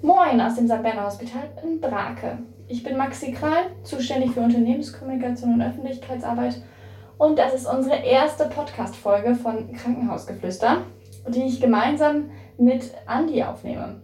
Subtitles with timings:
[0.00, 0.80] Moin aus dem St.
[0.80, 2.38] Berner Hospital in Brake.
[2.68, 6.62] Ich bin Maxi Kral, zuständig für Unternehmenskommunikation und Öffentlichkeitsarbeit.
[7.18, 10.82] Und das ist unsere erste Podcast-Folge von Krankenhausgeflüster,
[11.26, 14.00] die ich gemeinsam mit Andi aufnehme.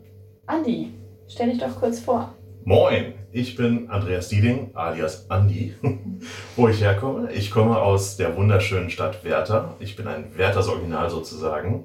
[0.46, 0.94] Andi,
[1.28, 2.34] stell dich doch kurz vor.
[2.64, 5.74] Moin, ich bin Andreas Dieding, alias Andi.
[6.56, 7.30] Wo ich herkomme?
[7.30, 9.76] Ich komme aus der wunderschönen Stadt Werther.
[9.78, 11.84] Ich bin ein Werthers Original sozusagen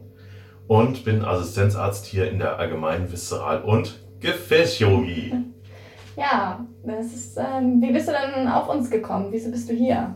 [0.69, 5.33] und bin Assistenzarzt hier in der allgemeinen Viszeral- und Gefäßchirurgie.
[6.15, 9.29] Ja, das ist, ähm, wie bist du dann auf uns gekommen?
[9.31, 10.13] Wieso bist du hier?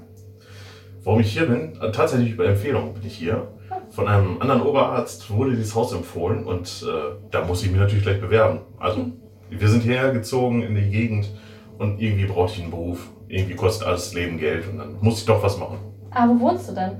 [1.03, 1.75] Warum ich hier bin?
[1.81, 3.47] Äh, Tatsächlich über Empfehlung bin ich hier.
[3.89, 8.03] Von einem anderen Oberarzt wurde dieses Haus empfohlen und äh, da muss ich mich natürlich
[8.03, 8.59] gleich bewerben.
[8.79, 9.07] Also
[9.49, 11.31] wir sind hierher gezogen in die Gegend
[11.79, 13.09] und irgendwie brauchte ich einen Beruf.
[13.27, 15.79] Irgendwie kostet alles Leben Geld und dann muss ich doch was machen.
[16.11, 16.91] Ah, wo wohnst du denn?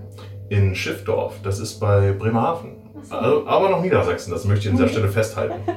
[0.49, 2.82] In Schiffdorf, das ist bei Bremerhaven.
[3.09, 5.55] Also, aber noch Niedersachsen, das möchte ich an dieser Stelle festhalten.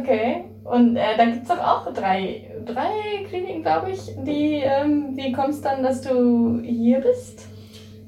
[0.00, 0.44] Okay.
[0.64, 4.00] Und äh, dann gibt es doch auch drei, drei Kliniken, glaube ich.
[4.24, 7.48] Die, ähm, wie kommst du dann, dass du hier bist?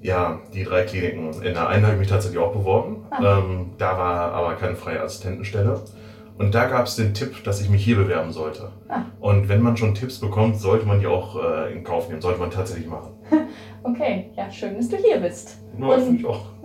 [0.00, 1.32] Ja, die drei Kliniken.
[1.42, 3.04] In der einen habe ich mich tatsächlich auch beworben.
[3.10, 3.38] Ah.
[3.38, 5.82] Ähm, da war aber keine freie Assistentenstelle.
[6.38, 8.70] Und da gab es den Tipp, dass ich mich hier bewerben sollte.
[8.88, 9.02] Ah.
[9.20, 12.38] Und wenn man schon Tipps bekommt, sollte man die auch äh, in Kauf nehmen, sollte
[12.38, 13.10] man tatsächlich machen.
[13.86, 15.58] Okay, ja, schön, dass du hier bist.
[15.78, 16.40] Ja, Und- finde ich auch.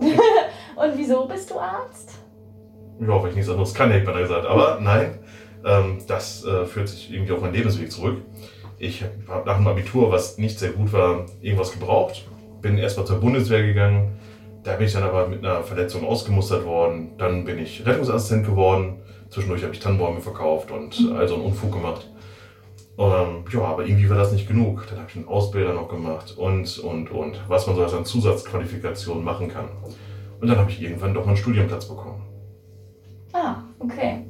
[0.80, 2.12] Und wieso bist du Arzt?
[3.00, 4.46] Ja, weil ich nichts anderes kann, hätte man da gesagt.
[4.46, 5.18] Aber nein,
[5.64, 8.18] ähm, das äh, führt sich irgendwie auf meinen Lebensweg zurück.
[8.78, 12.26] Ich habe nach dem Abitur, was nicht sehr gut war, irgendwas gebraucht.
[12.62, 14.18] Bin erstmal zur Bundeswehr gegangen.
[14.62, 17.12] Da bin ich dann aber mit einer Verletzung ausgemustert worden.
[17.18, 19.00] Dann bin ich Rettungsassistent geworden.
[19.28, 21.16] Zwischendurch habe ich Tannenbäume verkauft und Mhm.
[21.16, 22.08] all so einen Unfug gemacht.
[22.98, 24.86] Ähm, ja, aber irgendwie war das nicht genug.
[24.88, 27.40] Dann habe ich einen Ausbilder noch gemacht und, und, und.
[27.48, 29.68] Was man so als an Zusatzqualifikationen machen kann.
[30.40, 32.22] Und dann habe ich irgendwann doch mal einen Studienplatz bekommen.
[33.32, 34.24] Ah, okay.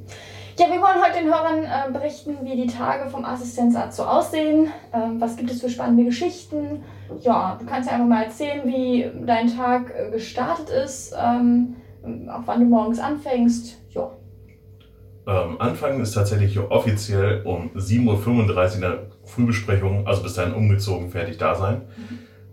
[0.59, 4.67] Ja, wir wollen heute den Hörern äh, berichten, wie die Tage vom Assistenzarzt so aussehen.
[4.93, 6.83] Ähm, was gibt es für spannende Geschichten?
[7.21, 11.77] Ja, du kannst ja einfach mal erzählen, wie dein Tag äh, gestartet ist, ähm,
[12.29, 13.79] auch wann du morgens anfängst.
[13.91, 14.11] Ja.
[15.25, 20.53] Ähm, Anfangen ist tatsächlich hier offiziell um 7.35 Uhr in der Frühbesprechung, also bis dahin
[20.53, 21.83] umgezogen, fertig da sein.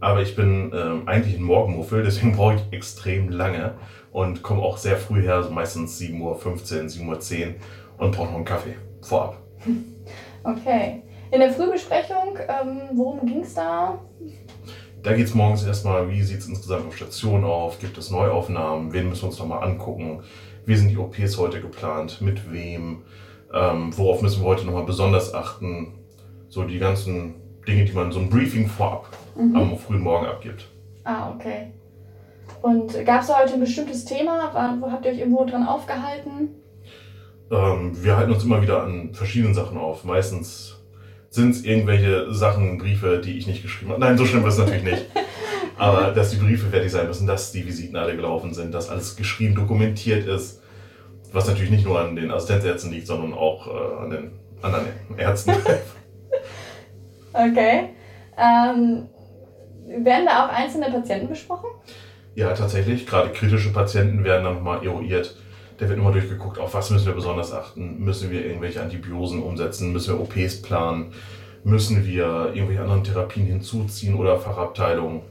[0.00, 3.75] Aber ich bin ähm, eigentlich ein Morgenmuffel, deswegen brauche ich extrem lange
[4.12, 7.54] und komme auch sehr früh her, so meistens 7.15 Uhr, 7.10 Uhr
[7.98, 9.42] und brauche noch einen Kaffee vorab.
[10.44, 11.03] Okay.
[11.31, 13.98] In der Frühbesprechung, ähm, worum ging es da?
[15.03, 18.92] Da geht es morgens erstmal, wie sieht es insgesamt auf Station auf, gibt es Neuaufnahmen,
[18.92, 20.22] wen müssen wir uns nochmal angucken,
[20.64, 23.03] wie sind die OPs heute geplant, mit wem,
[23.53, 25.98] ähm, worauf müssen wir heute nochmal besonders achten,
[26.48, 27.34] so die ganzen
[27.68, 29.54] Dinge, die man so ein Briefing vorab Mhm.
[29.56, 30.66] am frühen Morgen abgibt.
[31.04, 31.68] Ah, okay.
[32.62, 34.52] Und gab es heute ein bestimmtes Thema?
[34.52, 36.48] War, wo habt ihr euch irgendwo dran aufgehalten?
[37.50, 40.04] Ähm, wir halten uns immer wieder an verschiedenen Sachen auf.
[40.04, 40.76] Meistens
[41.30, 44.00] sind es irgendwelche Sachen, Briefe, die ich nicht geschrieben habe.
[44.00, 45.06] Nein, so schlimm ist es natürlich nicht.
[45.78, 49.14] Aber dass die Briefe fertig sein müssen, dass die Visiten alle gelaufen sind, dass alles
[49.14, 50.60] geschrieben, dokumentiert ist.
[51.32, 54.30] Was natürlich nicht nur an den Assistenzärzten liegt, sondern auch äh, an den
[54.62, 54.86] anderen
[55.16, 55.52] Ärzten.
[57.32, 57.90] Okay.
[58.36, 59.08] Ähm,
[59.86, 61.68] werden da auch einzelne Patienten besprochen?
[62.38, 63.04] ja, tatsächlich.
[63.06, 65.34] Gerade kritische Patienten werden dann nochmal eruiert.
[65.78, 67.98] Da wird immer durchgeguckt, auf was müssen wir besonders achten.
[67.98, 69.92] Müssen wir irgendwelche Antibiosen umsetzen?
[69.92, 71.12] Müssen wir OPs planen?
[71.64, 75.22] Müssen wir irgendwelche anderen Therapien hinzuziehen oder Fachabteilungen?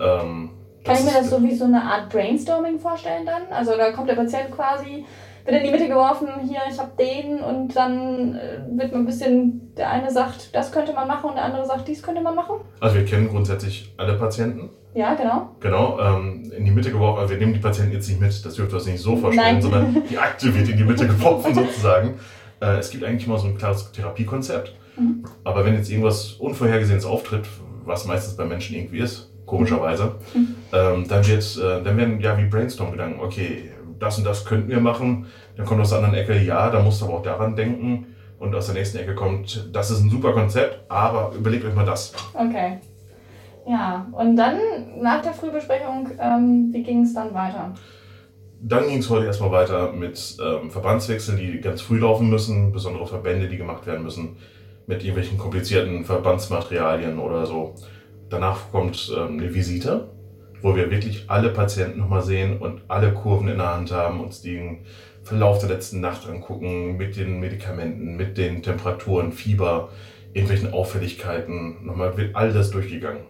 [0.00, 0.50] Ähm,
[0.84, 3.42] Kann ich mir das so wie so eine Art Brainstorming vorstellen dann?
[3.50, 5.04] Also da kommt der Patient quasi,
[5.44, 9.06] wird in die Mitte geworfen, hier, ich habe den und dann äh, wird man ein
[9.06, 12.34] bisschen, der eine sagt, das könnte man machen und der andere sagt, dies könnte man
[12.34, 12.56] machen.
[12.80, 14.70] Also wir kennen grundsätzlich alle Patienten.
[14.94, 15.50] Ja, genau.
[15.60, 17.20] Genau, ähm, in die Mitte geworfen.
[17.20, 19.54] Also wir nehmen die Patienten jetzt nicht mit, das dürft ihr euch nicht so vorstellen,
[19.54, 19.62] Nein.
[19.62, 22.18] sondern die Akte wird in die Mitte geworfen sozusagen.
[22.60, 24.74] Äh, es gibt eigentlich immer so ein klares Therapiekonzept.
[24.96, 25.24] Mhm.
[25.44, 27.46] Aber wenn jetzt irgendwas Unvorhergesehenes auftritt,
[27.84, 30.54] was meistens bei Menschen irgendwie ist, komischerweise, Mhm.
[30.72, 33.70] ähm, dann, wird, äh, dann werden ja wie Brainstorm-Gedanken, okay,
[34.00, 35.26] das und das könnten wir machen.
[35.56, 38.06] Dann kommt aus der anderen Ecke, ja, da musst du aber auch daran denken.
[38.38, 41.84] Und aus der nächsten Ecke kommt, das ist ein super Konzept, aber überlegt euch mal
[41.84, 42.14] das.
[42.32, 42.78] Okay.
[43.68, 44.56] Ja, und dann
[45.00, 47.74] nach der Frühbesprechung, ähm, wie ging es dann weiter?
[48.62, 53.06] Dann ging es heute erstmal weiter mit ähm, Verbandswechseln, die ganz früh laufen müssen, besondere
[53.06, 54.36] Verbände, die gemacht werden müssen,
[54.86, 57.74] mit irgendwelchen komplizierten Verbandsmaterialien oder so.
[58.30, 60.08] Danach kommt ähm, eine Visite,
[60.62, 64.42] wo wir wirklich alle Patienten nochmal sehen und alle Kurven in der Hand haben, uns
[64.42, 64.84] den
[65.22, 69.90] Verlauf der letzten Nacht angucken, mit den Medikamenten, mit den Temperaturen, Fieber,
[70.32, 71.84] irgendwelchen Auffälligkeiten.
[71.84, 73.22] Nochmal wird all das durchgegangen.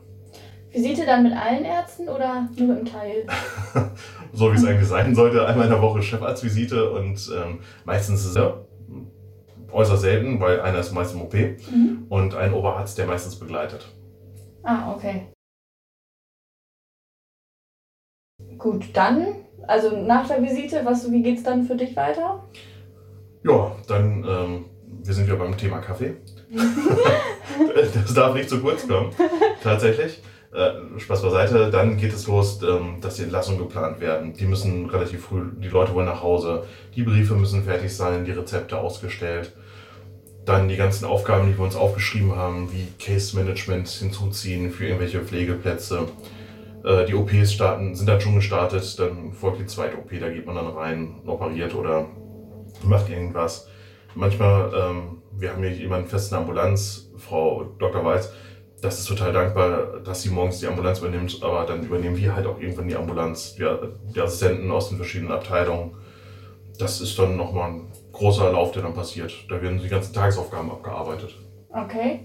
[0.73, 3.27] Visite dann mit allen Ärzten oder nur mit einem Teil?
[4.33, 5.45] so wie es eigentlich sein sollte.
[5.45, 8.55] Einmal in der Woche Chefarztvisite und ähm, meistens ist es ja,
[9.73, 12.07] äußerst selten, weil einer ist meist im OP Mhm.
[12.09, 13.89] und ein Oberarzt, der meistens begleitet.
[14.63, 15.27] Ah, okay.
[18.61, 19.27] Gut, dann,
[19.67, 22.45] also nach der Visite, was, wie geht's dann für dich weiter?
[23.43, 24.65] Ja, dann, ähm,
[25.03, 26.17] wir sind wieder beim Thema Kaffee.
[27.95, 29.13] das darf nicht zu kurz kommen,
[29.63, 30.23] tatsächlich.
[30.53, 34.35] Äh, Spaß beiseite, dann geht es los, ähm, dass die Entlassungen geplant werden.
[34.35, 36.65] Die müssen relativ früh, die Leute wollen nach Hause,
[36.95, 39.53] die Briefe müssen fertig sein, die Rezepte ausgestellt.
[40.45, 45.21] Dann die ganzen Aufgaben, die wir uns aufgeschrieben haben, wie Case Management hinzuziehen für irgendwelche
[45.21, 46.09] Pflegeplätze.
[46.85, 50.47] Äh, die OPs starten, sind dann schon gestartet, dann folgt die zweite OP, da geht
[50.47, 52.07] man dann rein, operiert oder
[52.83, 53.69] macht irgendwas.
[54.15, 58.05] Manchmal, ähm, wir haben hier jemanden fest in der Ambulanz, Frau Dr.
[58.05, 58.33] Weiß,
[58.81, 62.47] das ist total dankbar, dass sie morgens die Ambulanz übernimmt, aber dann übernehmen wir halt
[62.47, 63.67] auch irgendwann die Ambulanz, die,
[64.15, 65.97] die Assistenten aus den verschiedenen Abteilungen.
[66.79, 69.33] Das ist dann nochmal ein großer Lauf, der dann passiert.
[69.51, 71.37] Da werden die ganzen Tagesaufgaben abgearbeitet.
[71.69, 72.21] Okay.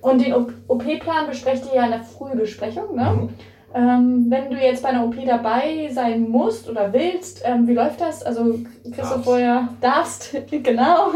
[0.00, 3.10] Und den OP-Plan besprecht ihr ja in der Frühbesprechung, ne?
[3.10, 3.28] Mhm.
[3.74, 8.00] Ähm, wenn du jetzt bei einer OP dabei sein musst oder willst, ähm, wie läuft
[8.00, 8.22] das?
[8.22, 8.58] Also
[8.90, 11.10] kriegst du vorher, darfst, genau.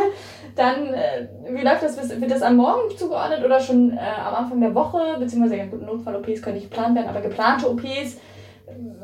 [0.54, 1.96] Dann, äh, wie läuft das?
[2.20, 4.98] Wird das am Morgen zugeordnet oder schon äh, am Anfang der Woche?
[5.18, 8.18] Beziehungsweise, ja gut, Notfall-OPs können nicht geplant werden, aber geplante OPs,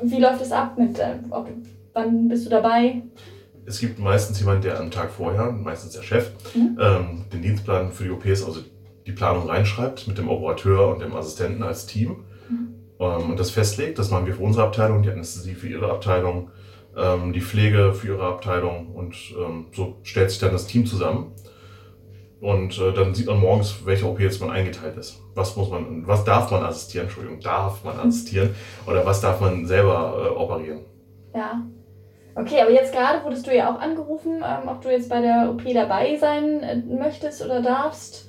[0.02, 0.76] wie läuft das ab?
[0.76, 1.48] Mit, äh, ob,
[1.94, 3.02] wann bist du dabei?
[3.64, 6.78] Es gibt meistens jemanden, der am Tag vorher, meistens der Chef, Mhm.
[6.80, 8.60] ähm, den Dienstplan für die OPs, also
[9.06, 12.74] die Planung reinschreibt mit dem Operateur und dem Assistenten als Team Mhm.
[13.00, 13.98] Ähm, und das festlegt.
[13.98, 16.50] Das machen wir für unsere Abteilung, die Anästhesie für ihre Abteilung,
[16.96, 21.32] ähm, die Pflege für ihre Abteilung und ähm, so stellt sich dann das Team zusammen.
[22.40, 25.20] Und äh, dann sieht man morgens, welche OP jetzt man eingeteilt ist.
[25.34, 28.54] Was muss man, was darf man assistieren, Entschuldigung, darf man assistieren
[28.86, 30.84] oder was darf man selber äh, operieren.
[31.34, 31.62] Ja.
[32.36, 35.50] Okay, aber jetzt gerade wurdest du ja auch angerufen, ähm, ob du jetzt bei der
[35.50, 38.27] OP dabei sein äh, möchtest oder darfst.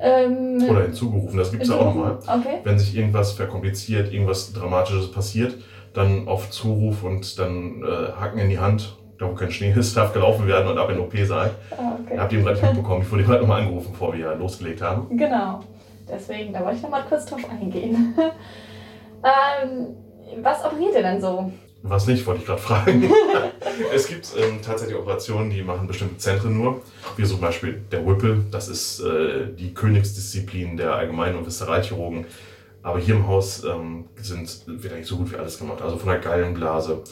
[0.00, 2.18] Ähm, Oder hinzugerufen, das gibt es ja auch nochmal.
[2.22, 2.58] Okay.
[2.62, 5.56] wenn sich irgendwas verkompliziert, irgendwas Dramatisches passiert,
[5.92, 9.96] dann auf Zuruf und dann äh, Hacken in die Hand, da wo kein Schnee ist,
[9.96, 11.50] darf gelaufen werden und ab in den OP-Saal.
[11.72, 12.18] Ah, okay.
[12.18, 15.16] Habt ihr gerade mitbekommen, ich wurde gerade nochmal angerufen, bevor wir losgelegt haben.
[15.16, 15.60] Genau.
[16.08, 18.14] Deswegen, da wollte ich nochmal kurz drauf eingehen.
[19.24, 19.96] ähm,
[20.42, 21.50] was operiert ihr denn so?
[21.82, 23.10] Was nicht, wollte ich gerade fragen.
[23.94, 26.82] es gibt ähm, tatsächlich Operationen, die machen bestimmte Zentren nur,
[27.16, 32.26] wie zum Beispiel der Whipple, das ist äh, die Königsdisziplin der Allgemein- und Viszeralchirurgen.
[32.82, 35.82] Aber hier im Haus ähm, sind, wird eigentlich so gut wie alles gemacht.
[35.82, 37.02] Also von der Gallenblase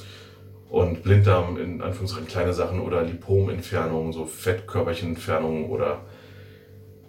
[0.68, 6.00] und Blinddarm in Anführungszeichen kleine Sachen oder Lipomentfernungen, so Fettkörperchenentfernungen oder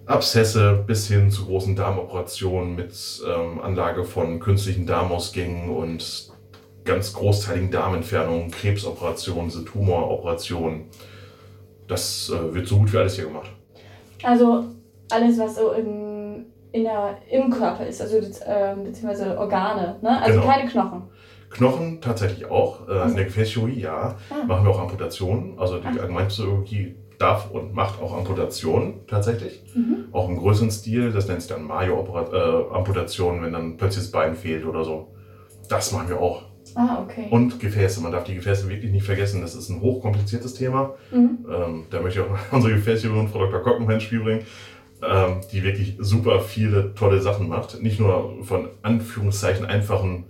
[0.06, 2.94] Abszesse bis hin zu großen Darmoperationen mit
[3.28, 6.32] ähm, Anlage von künstlichen Darmausgängen und
[6.88, 10.86] ganz großteiligen Darmentfernungen, Krebsoperationen, diese Tumoroperationen.
[11.88, 13.50] Das äh, wird so gut wie alles hier gemacht.
[14.24, 14.66] Also
[15.12, 20.22] alles, was so im, der, im Körper ist, also ähm, beziehungsweise Organe, ne?
[20.22, 20.52] Also Genau.
[20.52, 21.04] keine Knochen.
[21.50, 22.88] Knochen tatsächlich auch.
[22.88, 24.16] Äh, Also- in der Gefäßchirurgie ja.
[24.30, 24.46] Ah.
[24.46, 25.58] Machen wir auch Amputationen.
[25.60, 26.02] Also die Ah.
[26.02, 29.64] Allgemeinchirurgie darf und macht auch Amputationen tatsächlich.
[29.74, 30.10] Mhm.
[30.12, 31.12] Auch im größeren Stil.
[31.14, 35.08] Das nennt sich dann Mayo-Amputationen, wenn dann plötzlich das Bein fehlt oder so.
[35.70, 36.44] Das machen wir auch.
[36.80, 37.28] Ah, okay.
[37.32, 38.02] Und Gefäße.
[38.02, 39.42] Man darf die Gefäße wirklich nicht vergessen.
[39.42, 40.94] Das ist ein hochkompliziertes Thema.
[41.12, 41.46] Mhm.
[41.52, 43.62] Ähm, da möchte ich auch unsere Gefäßchirurgin, Frau Dr.
[43.62, 44.42] Kocken, ins Spiel bringen,
[45.02, 47.82] ähm, die wirklich super viele tolle Sachen macht.
[47.82, 50.26] Nicht nur von Anführungszeichen einfachen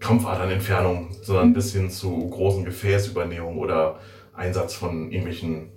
[0.00, 1.52] Krampfadernentfernungen, sondern Mhm.
[1.52, 4.00] bis hin zu großen Gefäßübernehmungen oder
[4.34, 5.68] Einsatz von irgendwelchen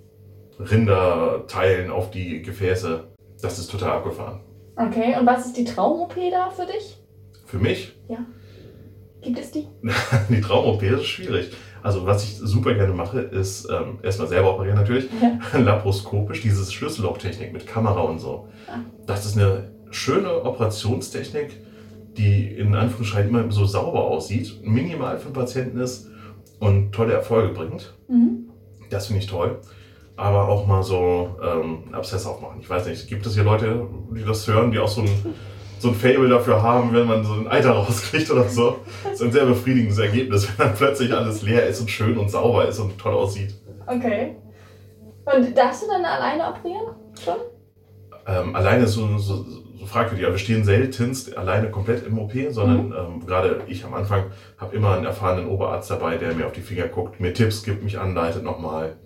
[0.58, 3.04] Rinderteilen auf die Gefäße.
[3.42, 4.40] Das ist total abgefahren.
[4.76, 6.98] Okay, und was ist die Traum-OP da für dich?
[7.46, 7.96] Für mich,
[9.26, 9.66] Gibt es die?
[10.28, 11.50] die Traum-OP ist schwierig.
[11.82, 15.40] Also was ich super gerne mache, ist ähm, erstmal selber operieren natürlich, Ja.
[15.58, 18.48] laparoskopisch, dieses Schlüssellochtechnik mit Kamera und so.
[18.68, 18.78] Ah.
[19.06, 21.60] Das ist eine schöne Operationstechnik,
[22.16, 26.06] die in Anführungsstrichen immer so sauber aussieht, minimal für den Patienten ist
[26.60, 27.94] und tolle Erfolge bringt.
[28.08, 28.48] Mhm.
[28.90, 29.58] Das finde ich toll.
[30.16, 32.60] Aber auch mal so ähm, Abszess aufmachen.
[32.60, 35.08] Ich weiß nicht, gibt es hier Leute, die das hören, die auch so ein,
[35.78, 38.78] so ein Fable dafür haben, wenn man so ein Eiter rauskriegt oder so?
[39.04, 42.30] Das ist ein sehr befriedigendes Ergebnis, wenn dann plötzlich alles leer ist und schön und
[42.30, 43.54] sauber ist und toll aussieht.
[43.86, 44.36] Okay.
[45.24, 46.94] Und darfst du dann alleine operieren?
[47.22, 47.36] Schon?
[48.26, 49.44] Ähm, alleine ist so, so,
[49.78, 50.24] so fragwürdig.
[50.24, 54.24] Ja, wir stehen seltenst alleine komplett im OP, sondern ähm, gerade ich am Anfang
[54.58, 57.82] habe immer einen erfahrenen Oberarzt dabei, der mir auf die Finger guckt, mir Tipps gibt,
[57.82, 58.96] mich anleitet nochmal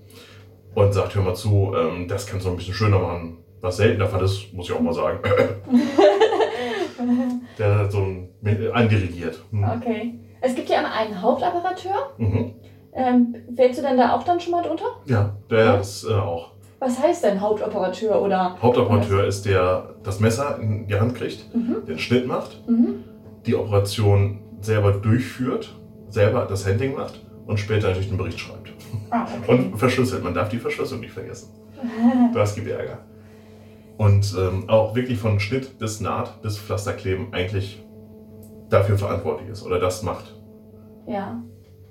[0.75, 3.39] und sagt, hör mal zu, ähm, das kannst du ein bisschen schöner machen.
[3.61, 5.19] Was selten der Fall ist, muss ich auch mal sagen.
[7.59, 8.29] der hat so ein,
[8.73, 9.43] andirigiert.
[9.51, 9.65] Hm.
[9.65, 10.19] Okay.
[10.41, 12.11] Es gibt ja immer einen Hauptoperateur.
[12.19, 12.53] Mhm.
[12.93, 14.85] Ähm, fällst du denn da auch dann schon mal drunter?
[15.07, 16.53] Ja, der ist äh, auch.
[16.79, 18.57] Was heißt denn Hauptoperateur oder?
[18.61, 21.85] Hauptoperateur ist der das Messer in die Hand kriegt, Mhm.
[21.87, 23.05] den Schnitt macht, Mhm.
[23.47, 25.75] die Operation selber durchführt,
[26.09, 28.73] selber das Handling macht und später natürlich den Bericht schreibt.
[29.11, 29.53] Ah, okay.
[29.53, 30.25] Und verschlüsselt.
[30.25, 31.51] Man darf die Verschlüsselung nicht vergessen.
[32.35, 32.99] Das gibt Ärger.
[34.01, 37.85] Und ähm, auch wirklich von Schnitt bis Naht bis Pflasterkleben eigentlich
[38.71, 40.35] dafür verantwortlich ist oder das macht.
[41.07, 41.43] Ja.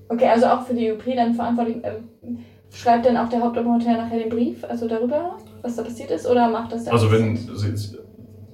[0.08, 1.78] Okay, also auch für die OP dann verantwortlich.
[1.84, 2.40] Ähm,
[2.74, 6.50] schreibt dann auch der Hauptoperateur nachher den Brief, also darüber, was da passiert ist, oder
[6.50, 7.38] macht das der Also wenn,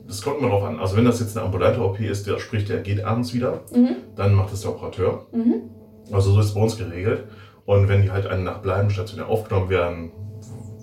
[0.06, 0.78] das kommt immer drauf an.
[0.78, 3.96] Also wenn das jetzt eine ambulante OP ist, der sprich, der geht abends wieder, Mhm.
[4.18, 5.28] dann macht es der Operateur.
[5.32, 5.70] Mhm.
[6.12, 7.24] Also so ist es bei uns geregelt.
[7.66, 10.12] Und wenn die halt eine Nacht bleiben, stationär aufgenommen werden,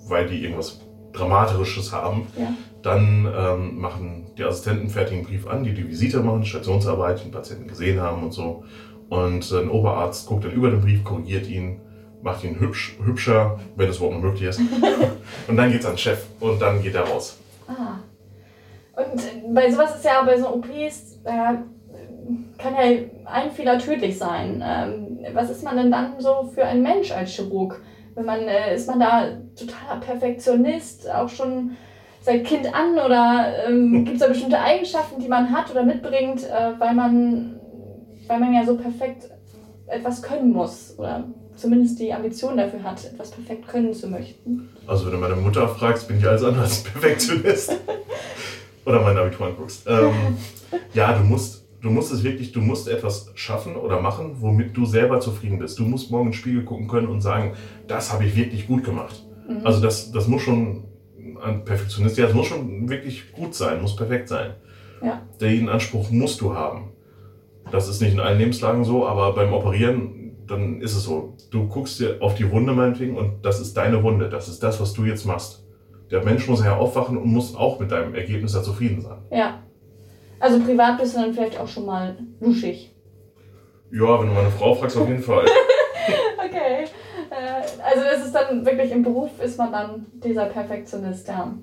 [0.07, 0.79] weil die irgendwas
[1.13, 2.53] Dramatisches haben, Ja.
[2.81, 7.67] dann ähm, machen die Assistenten fertigen Brief an, die die Visite machen, Stationsarbeit, den Patienten
[7.67, 8.63] gesehen haben und so.
[9.09, 11.79] Und ein Oberarzt guckt dann über den Brief, korrigiert ihn,
[12.21, 14.59] macht ihn hübsch, hübscher, wenn es überhaupt noch möglich ist.
[15.47, 17.37] und dann geht's an den Chef und dann geht er raus.
[17.67, 17.99] Ah.
[18.95, 21.55] Und bei sowas ist ja bei so OPs, äh,
[22.57, 24.63] kann ja ein Fehler tödlich sein.
[24.65, 27.81] Ähm, was ist man denn dann so für ein Mensch als Chirurg?
[28.15, 31.71] Wenn man, äh, ist man da totaler Perfektionist, auch schon
[32.21, 36.43] seit Kind an oder ähm, gibt es da bestimmte Eigenschaften, die man hat oder mitbringt,
[36.43, 37.59] äh, weil, man,
[38.27, 39.29] weil man ja so perfekt
[39.87, 44.69] etwas können muss oder zumindest die Ambition dafür hat, etwas perfekt können zu möchten?
[44.87, 47.73] Also wenn du meine Mutter fragst, bin ich alles andere als Perfektionist.
[48.85, 49.83] oder mein Abitur anguckst.
[49.87, 50.37] Ähm,
[50.93, 54.85] ja, du musst, du musst es wirklich, du musst etwas schaffen oder machen, womit du
[54.85, 55.77] selber zufrieden bist.
[55.77, 57.53] Du musst morgen in den Spiegel gucken können und sagen,
[57.87, 59.23] das habe ich wirklich gut gemacht.
[59.47, 59.65] Mhm.
[59.65, 60.85] Also das, das muss schon
[61.43, 64.51] ein Perfektionist, ja, das muss schon wirklich gut sein, muss perfekt sein.
[65.03, 65.21] Ja.
[65.41, 66.91] Den Anspruch musst du haben.
[67.69, 71.35] Das ist nicht in allen Lebenslagen so, aber beim Operieren, dann ist es so.
[71.51, 74.29] Du guckst dir auf die Wunde meinetwegen und das ist deine Wunde.
[74.29, 75.65] Das ist das, was du jetzt machst.
[76.11, 79.17] Der Mensch muss ja aufwachen und muss auch mit deinem Ergebnis da zufrieden sein.
[79.31, 79.63] Ja.
[80.43, 82.93] Also privat bist du dann vielleicht auch schon mal luschig.
[83.93, 85.45] Ja, wenn du meine Frau fragst, auf jeden Fall.
[86.45, 86.83] Okay.
[87.29, 91.53] Äh, also das ist dann wirklich im Beruf ist man dann dieser Perfektionist, ja.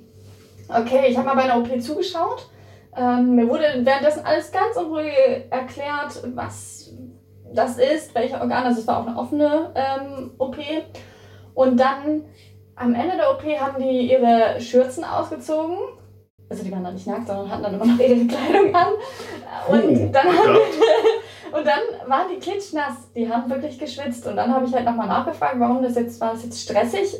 [0.68, 2.48] Okay, ich habe mal bei einer OP zugeschaut.
[2.96, 6.94] Ähm, mir wurde währenddessen alles ganz in Ruhe erklärt, was
[7.52, 8.66] das ist, welche Organe.
[8.66, 10.56] Also es war auch eine offene ähm, OP.
[11.54, 12.24] Und dann
[12.74, 15.76] am Ende der OP haben die ihre Schürzen ausgezogen.
[16.50, 18.88] Also die waren dann nicht nackt, sondern hatten dann immer noch ihre Kleidung an.
[19.68, 20.56] Und Oh, dann haben
[21.52, 24.26] und dann waren die klitschnass, die haben wirklich geschwitzt.
[24.26, 27.14] Und dann habe ich halt nochmal nachgefragt, warum das jetzt, war das jetzt stressig?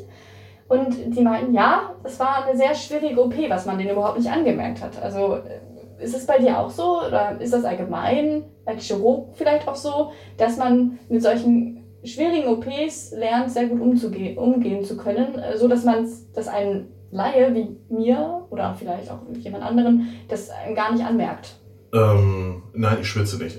[0.69, 4.31] Und die meinten, ja, es war eine sehr schwierige OP, was man denen überhaupt nicht
[4.31, 5.01] angemerkt hat.
[5.01, 9.69] Also äh, ist es bei dir auch so oder ist das allgemein als Chirurg vielleicht
[9.69, 15.39] auch so, dass man mit solchen schwierigen OPs lernt, sehr gut umzuge umgehen zu können,
[15.39, 20.51] äh, so dass man dass ein Laie wie mir oder vielleicht auch jemand anderen das
[20.75, 21.57] gar nicht anmerkt.
[21.93, 23.59] Ähm, nein, ich schwitze nicht.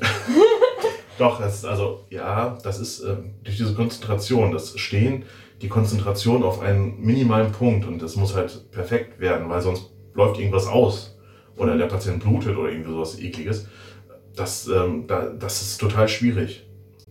[1.17, 5.25] Doch, das ist also, ja, das ist ähm, durch diese Konzentration, das Stehen,
[5.61, 10.39] die Konzentration auf einen minimalen Punkt und das muss halt perfekt werden, weil sonst läuft
[10.39, 11.19] irgendwas aus
[11.57, 13.67] oder der Patient blutet oder irgendwie sowas ekliges.
[14.35, 16.65] Das, ähm, da, das ist total schwierig.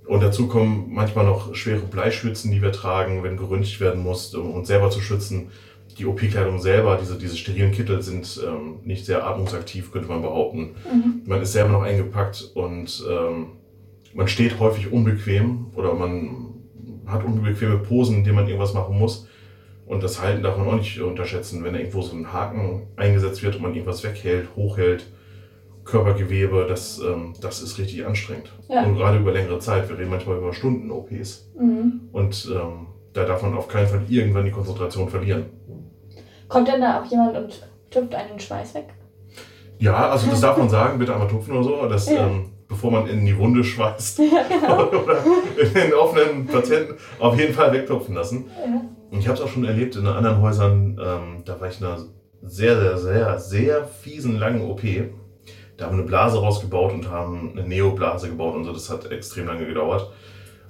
[0.07, 4.55] Und dazu kommen manchmal noch schwere Bleischützen, die wir tragen, wenn geröntgt werden muss, um
[4.55, 5.53] uns selber zu schützen.
[6.01, 10.75] Die OP-Kleidung selber, diese, diese sterilen Kittel sind ähm, nicht sehr atmungsaktiv, könnte man behaupten.
[10.91, 11.23] Mhm.
[11.27, 13.49] Man ist selber noch eingepackt und ähm,
[14.15, 16.55] man steht häufig unbequem oder man
[17.07, 19.29] hat unbequeme Posen, in denen man irgendwas machen muss.
[19.85, 23.57] Und das Halten darf man auch nicht unterschätzen, wenn irgendwo so ein Haken eingesetzt wird
[23.57, 25.07] und man irgendwas weghält, hochhält,
[25.85, 28.53] Körpergewebe, das, ähm, das ist richtig anstrengend.
[28.69, 28.85] Ja.
[28.85, 31.51] Und gerade über längere Zeit, wir reden manchmal über Stunden-OPs.
[31.59, 32.01] Mhm.
[32.13, 35.47] Und ähm, da darf man auf keinen Fall irgendwann die Konzentration verlieren.
[36.51, 38.89] Kommt denn da auch jemand und tupft einen den Schweiß weg?
[39.79, 42.27] Ja, also das darf man sagen, bitte einmal tupfen oder so, dass, Ja.
[42.27, 44.89] ähm, bevor man in die Wunde schweißt Ja, genau.
[45.03, 45.19] oder
[45.59, 48.51] in den offenen Patienten auf jeden Fall wegtupfen lassen.
[48.63, 48.83] Ja.
[49.11, 51.87] Und ich habe es auch schon erlebt in anderen Häusern, ähm, da war ich in
[51.87, 51.99] einer
[52.43, 54.83] sehr, sehr, sehr, sehr fiesen langen OP.
[55.77, 58.73] Da haben wir eine Blase rausgebaut und haben eine Neoblase gebaut und so.
[58.73, 60.13] Das hat extrem lange gedauert.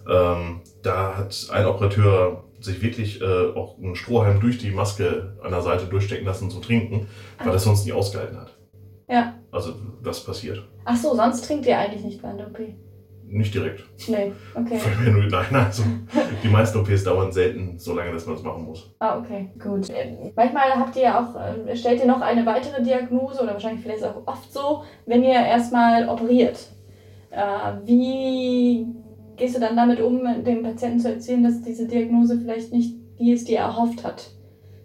[0.08, 5.50] Ähm, da hat ein Operateur sich wirklich äh, auch einen Strohhalm durch die Maske an
[5.50, 7.08] der Seite durchstecken lassen zum Trinken,
[7.42, 8.56] weil das sonst nie ausgehalten hat.
[9.08, 9.34] Ja.
[9.50, 10.62] Also das passiert.
[10.84, 12.58] Ach so, sonst trinkt ihr eigentlich nicht während der OP.
[13.32, 13.84] Nicht direkt.
[14.08, 14.80] Nee, okay.
[15.30, 15.84] Nein, also
[16.42, 18.92] die meisten OPs dauern selten so lange, dass man es machen muss.
[18.98, 19.88] Ah, okay, gut.
[19.88, 21.36] Äh, Manchmal habt ihr ja auch,
[21.68, 25.34] äh, stellt ihr noch eine weitere Diagnose oder wahrscheinlich vielleicht auch oft so, wenn ihr
[25.34, 26.58] erstmal operiert.
[27.30, 27.38] Äh,
[27.84, 28.86] wie
[29.40, 33.32] gehst du dann damit um, dem Patienten zu erzählen, dass diese Diagnose vielleicht nicht die
[33.32, 34.30] ist, die er erhofft hat?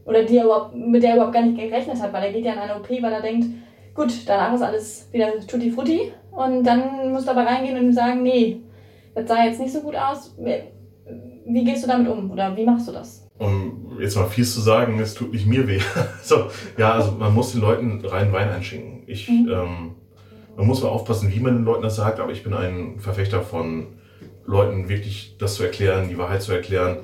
[0.05, 2.45] oder die er überhaupt, mit der er überhaupt gar nicht gerechnet hat, weil er geht
[2.45, 3.47] ja in eine OP, weil er denkt,
[3.93, 7.93] gut, danach ist alles wieder tutti frutti und dann musst du aber reingehen und ihm
[7.93, 8.61] sagen, nee,
[9.15, 10.35] das sah jetzt nicht so gut aus.
[10.37, 13.27] Wie gehst du damit um oder wie machst du das?
[13.37, 15.79] Um jetzt mal fies zu sagen, es tut nicht mir weh.
[16.23, 16.47] so,
[16.77, 19.03] ja, also man muss den Leuten rein Wein einschinken.
[19.07, 19.49] Ich, mhm.
[19.49, 19.95] ähm,
[20.55, 23.41] man muss mal aufpassen, wie man den Leuten das sagt, aber ich bin ein Verfechter
[23.41, 23.87] von
[24.45, 26.99] Leuten wirklich das zu erklären, die Wahrheit zu erklären.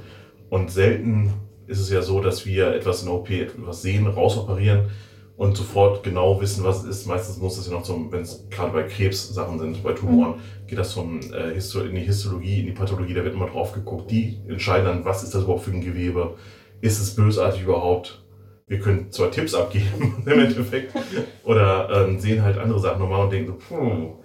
[0.50, 1.34] Und selten
[1.68, 4.90] ist es ja so, dass wir etwas in OP, etwas sehen, rausoperieren
[5.38, 7.08] und sofort genau wissen, was es ist.
[7.08, 10.68] Meistens muss es ja noch zum, wenn es gerade bei Krebssachen sind, bei Tumoren, mhm.
[10.68, 14.12] geht das zum, äh, in die Histologie, in die Pathologie, da wird immer drauf geguckt.
[14.12, 16.36] Die entscheiden dann, was ist das überhaupt für ein Gewebe?
[16.82, 18.24] Ist es bösartig überhaupt?
[18.68, 20.94] Wir können zwar Tipps abgeben im Endeffekt
[21.44, 24.21] oder ähm, sehen halt andere Sachen nochmal und denken so, puh,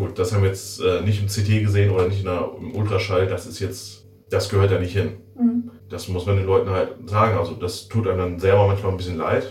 [0.00, 2.74] gut, das haben wir jetzt äh, nicht im CT gesehen oder nicht in der, im
[2.74, 5.18] Ultraschall, das ist jetzt, das gehört da nicht hin.
[5.38, 5.70] Mhm.
[5.88, 7.36] Das muss man den Leuten halt sagen.
[7.36, 9.46] Also das tut einem dann selber manchmal ein bisschen leid,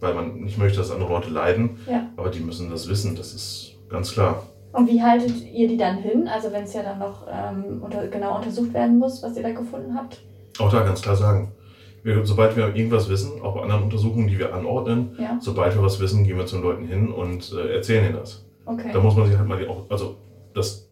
[0.00, 1.78] weil man nicht möchte, dass andere Leute leiden.
[1.90, 2.10] Ja.
[2.16, 4.42] Aber die müssen das wissen, das ist ganz klar.
[4.72, 6.28] Und wie haltet ihr die dann hin?
[6.28, 9.52] Also wenn es ja dann noch ähm, unter, genau untersucht werden muss, was ihr da
[9.52, 10.20] gefunden habt?
[10.58, 11.52] Auch da ganz klar sagen.
[12.02, 15.38] Wir, sobald wir irgendwas wissen, auch bei anderen Untersuchungen, die wir anordnen, ja.
[15.40, 18.45] sobald wir was wissen, gehen wir zu den Leuten hin und äh, erzählen ihnen das.
[18.66, 18.90] Okay.
[18.92, 20.16] Da muss man sich halt mal auch, also
[20.54, 20.88] das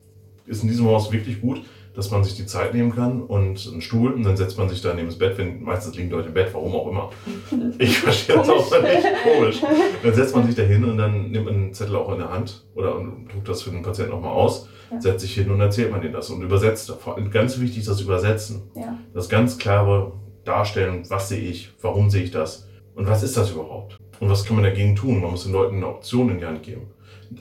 [0.47, 1.63] ist in diesem Haus wirklich gut,
[1.95, 4.83] dass man sich die Zeit nehmen kann und einen Stuhl und dann setzt man sich
[4.83, 7.11] da neben das Bett, wenn meistens liegen Leute im Bett, warum auch immer.
[7.79, 9.63] Ich verstehe das auch nicht komisch.
[10.03, 12.31] Dann setzt man sich da hin und dann nimmt man einen Zettel auch in der
[12.31, 13.01] Hand oder
[13.31, 15.01] druckt das für den Patienten nochmal aus, ja.
[15.01, 16.93] setzt sich hin und erzählt man denen das und übersetzt.
[17.31, 18.63] Ganz wichtig ist das Übersetzen.
[18.75, 18.99] Ja.
[19.13, 20.13] Das ganz klare
[20.45, 23.97] Darstellen, was sehe ich, warum sehe ich das und was ist das überhaupt?
[24.21, 25.21] Und was kann man dagegen tun?
[25.21, 26.83] Man muss den Leuten eine Option in die Hand geben.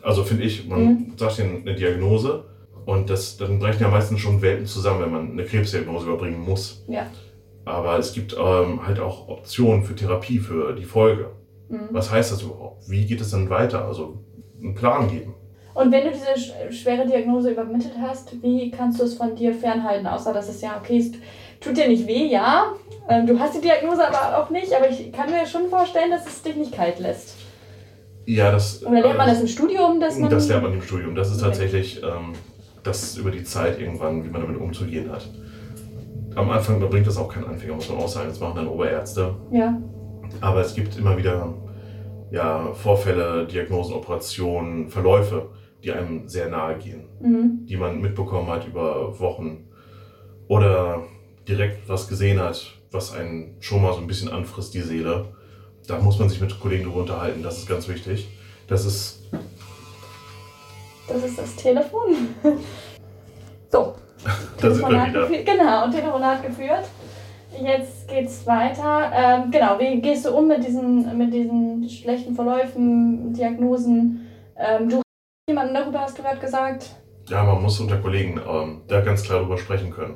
[0.01, 1.13] Also finde ich, man mhm.
[1.17, 2.45] sagt ihnen eine Diagnose
[2.85, 6.83] und das, dann brechen ja meistens schon Welten zusammen, wenn man eine Krebsdiagnose überbringen muss.
[6.87, 7.07] Ja.
[7.65, 11.29] Aber es gibt ähm, halt auch Optionen für Therapie, für die Folge.
[11.69, 11.89] Mhm.
[11.91, 12.89] Was heißt das überhaupt?
[12.89, 13.85] Wie geht es dann weiter?
[13.85, 14.23] Also
[14.61, 15.33] einen Plan geben.
[15.73, 20.05] Und wenn du diese schwere Diagnose übermittelt hast, wie kannst du es von dir fernhalten?
[20.05, 21.11] Außer dass es ja, okay, es
[21.59, 22.73] tut dir nicht weh, ja.
[23.09, 26.27] Ähm, du hast die Diagnose aber auch nicht, aber ich kann mir schon vorstellen, dass
[26.27, 27.35] es dich nicht kalt lässt.
[28.25, 28.85] Ja, das.
[28.85, 29.99] Oder lernt man das im Studium?
[29.99, 31.15] Dass man das lernt man im Studium.
[31.15, 32.33] Das ist tatsächlich ähm,
[32.83, 35.29] das über die Zeit irgendwann, wie man damit umzugehen hat.
[36.35, 38.29] Am Anfang bringt das auch kein Anfänger, muss man auch sagen.
[38.29, 39.35] Das machen dann Oberärzte.
[39.51, 39.79] Ja.
[40.41, 41.53] Aber es gibt immer wieder
[42.31, 45.49] ja, Vorfälle, Diagnosen, Operationen, Verläufe,
[45.83, 47.65] die einem sehr nahe gehen, mhm.
[47.67, 49.67] die man mitbekommen hat über Wochen
[50.47, 51.03] oder
[51.47, 55.25] direkt was gesehen hat, was einen schon mal so ein bisschen anfrisst, die Seele.
[55.87, 58.27] Da muss man sich mit Kollegen darüber unterhalten, das ist ganz wichtig.
[58.67, 59.23] Das ist
[61.07, 62.15] das ist das Telefon.
[63.71, 63.95] so.
[64.59, 65.27] da sind wir wieder.
[65.27, 65.45] Geführt.
[65.45, 66.85] Genau, Telefonat geführt.
[67.61, 69.11] Jetzt geht's weiter.
[69.13, 74.27] Ähm, genau, wie gehst du um mit diesen, mit diesen schlechten Verläufen, Diagnosen?
[74.57, 75.03] Ähm, du hast
[75.47, 76.95] jemanden darüber, hast du gerade gesagt?
[77.29, 80.15] Ja, man muss unter Kollegen ähm, da ganz klar drüber sprechen können.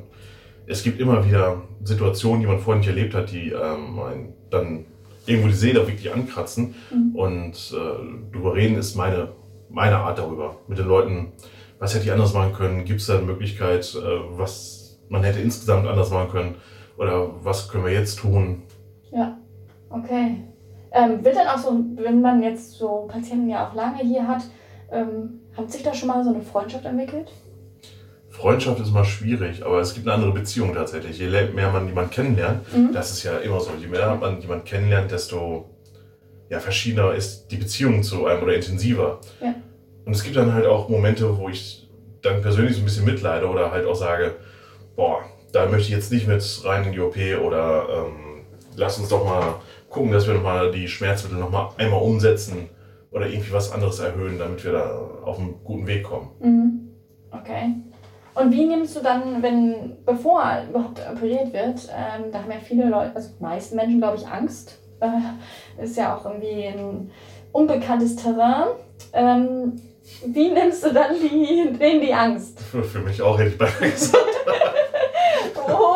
[0.65, 4.85] Es gibt immer wieder Situationen, die man vorher nicht erlebt hat, die ähm, dann
[5.27, 6.75] irgendwo die Seele wirklich ankratzen.
[6.91, 7.15] Mhm.
[7.15, 9.29] Und äh, drüber reden ist meine
[9.69, 10.57] meine Art darüber.
[10.67, 11.33] Mit den Leuten,
[11.79, 12.85] was hätte ich anders machen können?
[12.85, 16.55] Gibt es da eine Möglichkeit, äh, was man hätte insgesamt anders machen können?
[16.97, 18.63] Oder was können wir jetzt tun?
[19.11, 19.37] Ja,
[19.89, 20.43] okay.
[20.91, 24.43] Ähm, wird dann auch so, wenn man jetzt so Patienten ja auch lange hier hat,
[24.91, 27.31] ähm, hat sich da schon mal so eine Freundschaft entwickelt?
[28.37, 31.17] Freundschaft ist mal schwierig, aber es gibt eine andere Beziehung tatsächlich.
[31.17, 32.93] Je mehr man jemanden kennenlernt, mhm.
[32.93, 35.71] das ist ja immer so, je mehr man jemanden kennenlernt, desto
[36.47, 39.19] ja, verschiedener ist die Beziehung zu einem oder intensiver.
[39.41, 39.55] Ja.
[40.05, 41.89] Und es gibt dann halt auch Momente, wo ich
[42.21, 44.35] dann persönlich so ein bisschen mitleide oder halt auch sage,
[44.95, 48.45] boah, da möchte ich jetzt nicht mit rein in die OP oder ähm,
[48.75, 49.55] lass uns doch mal
[49.89, 52.69] gucken, dass wir nochmal die Schmerzmittel nochmal einmal umsetzen
[53.09, 56.29] oder irgendwie was anderes erhöhen, damit wir da auf einen guten Weg kommen.
[56.39, 56.87] Mhm.
[57.31, 57.73] Okay.
[58.39, 62.87] Und wie nimmst du dann, wenn, bevor überhaupt operiert wird, ähm, da haben ja viele
[62.87, 67.09] Leute, also die meisten Menschen, glaube ich, Angst äh, ist ja auch irgendwie ein
[67.51, 68.67] unbekanntes Terrain.
[69.13, 69.81] Ähm,
[70.27, 72.59] wie nimmst du dann die, denen die Angst?
[72.59, 74.23] Für, für mich auch, hätte ich beinahe gesagt.
[75.67, 75.95] oh.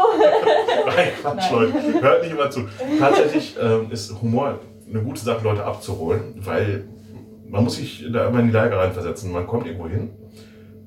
[0.88, 2.02] Nein, Quatsch, Leute.
[2.02, 2.62] Hört nicht immer zu.
[3.00, 6.86] Tatsächlich ähm, ist Humor eine gute Sache, Leute abzuholen, weil
[7.48, 9.32] man muss sich da immer in die Lage reinversetzen.
[9.32, 10.10] Man kommt irgendwo hin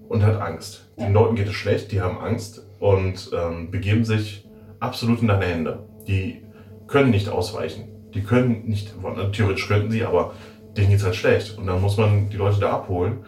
[0.09, 0.84] und hat Angst.
[0.99, 4.47] Den Leuten geht es schlecht, die haben Angst und ähm, begeben sich
[4.81, 5.87] absolut in deine Hände.
[6.07, 6.43] Die
[6.87, 8.95] können nicht ausweichen die können nicht,
[9.33, 10.35] theoretisch könnten sie, aber
[10.77, 11.59] denen geht es halt schlecht.
[11.59, 13.25] Und dann muss man die Leute da abholen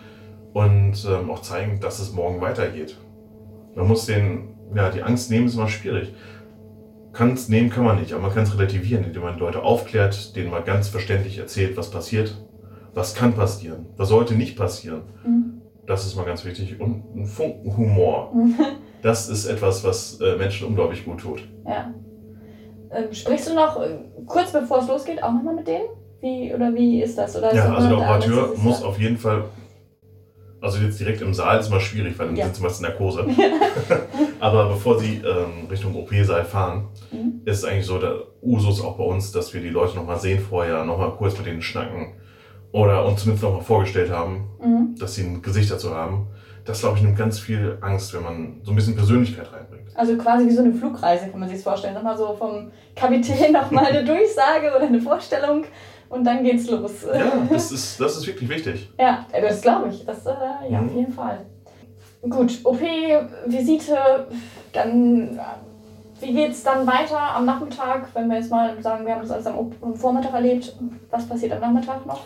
[0.52, 2.96] und ähm, auch zeigen, dass es morgen weitergeht.
[3.74, 6.14] Man muss denen, ja, die Angst nehmen ist immer schwierig.
[7.12, 10.36] kann es nehmen, kann man nicht, aber man kann es relativieren, indem man Leute aufklärt,
[10.36, 12.36] denen man ganz verständlich erzählt, was passiert,
[12.94, 15.02] was kann passieren, was sollte nicht passieren.
[15.24, 15.55] Mhm.
[15.86, 16.80] Das ist mal ganz wichtig.
[16.80, 18.32] Und ein Funken Humor.
[19.02, 21.46] Das ist etwas, was äh, Menschen unglaublich gut tut.
[21.64, 21.94] Ja.
[22.90, 25.84] Ähm, sprichst du noch äh, kurz bevor es losgeht auch nochmal mit denen?
[26.20, 27.36] Wie oder wie ist das?
[27.36, 29.44] Oder Ja, also der da, Operateur ist muss auf jeden Fall,
[30.60, 32.46] also jetzt direkt im Saal ist mal schwierig, weil dann Ja.
[32.46, 33.26] sind sie meist in Narkose.
[34.40, 37.42] Aber bevor sie ähm, Richtung OP-Saal fahren, Mhm.
[37.44, 40.40] ist es eigentlich so der Usus auch bei uns, dass wir die Leute nochmal sehen
[40.40, 42.14] vorher, nochmal kurz mit denen schnacken
[42.76, 44.94] oder uns zumindest nochmal vorgestellt haben, Mhm.
[44.98, 46.26] dass sie ein Gesicht dazu haben.
[46.66, 49.86] Das, glaube ich, nimmt ganz viel Angst, wenn man so ein bisschen Persönlichkeit reinbringt.
[49.96, 51.94] Also quasi wie so eine Flugreise, kann man sich das vorstellen.
[51.94, 55.64] Nochmal so vom Kapitän nochmal eine Durchsage oder eine Vorstellung
[56.10, 57.06] und dann geht's los.
[57.14, 58.90] Ja, das ist, das ist wirklich wichtig.
[59.00, 60.04] Ja, das glaube ich.
[60.04, 60.32] Das, äh,
[60.70, 60.88] ja, Mhm.
[60.90, 61.38] auf jeden Fall.
[62.28, 62.80] Gut, OP,
[63.46, 63.96] Visite,
[64.72, 65.40] dann, äh,
[66.20, 68.08] wie geht's dann weiter am Nachmittag?
[68.14, 70.76] Wenn wir jetzt mal sagen, wir haben das alles am Vormittag erlebt,
[71.10, 72.20] was passiert am Nachmittag noch?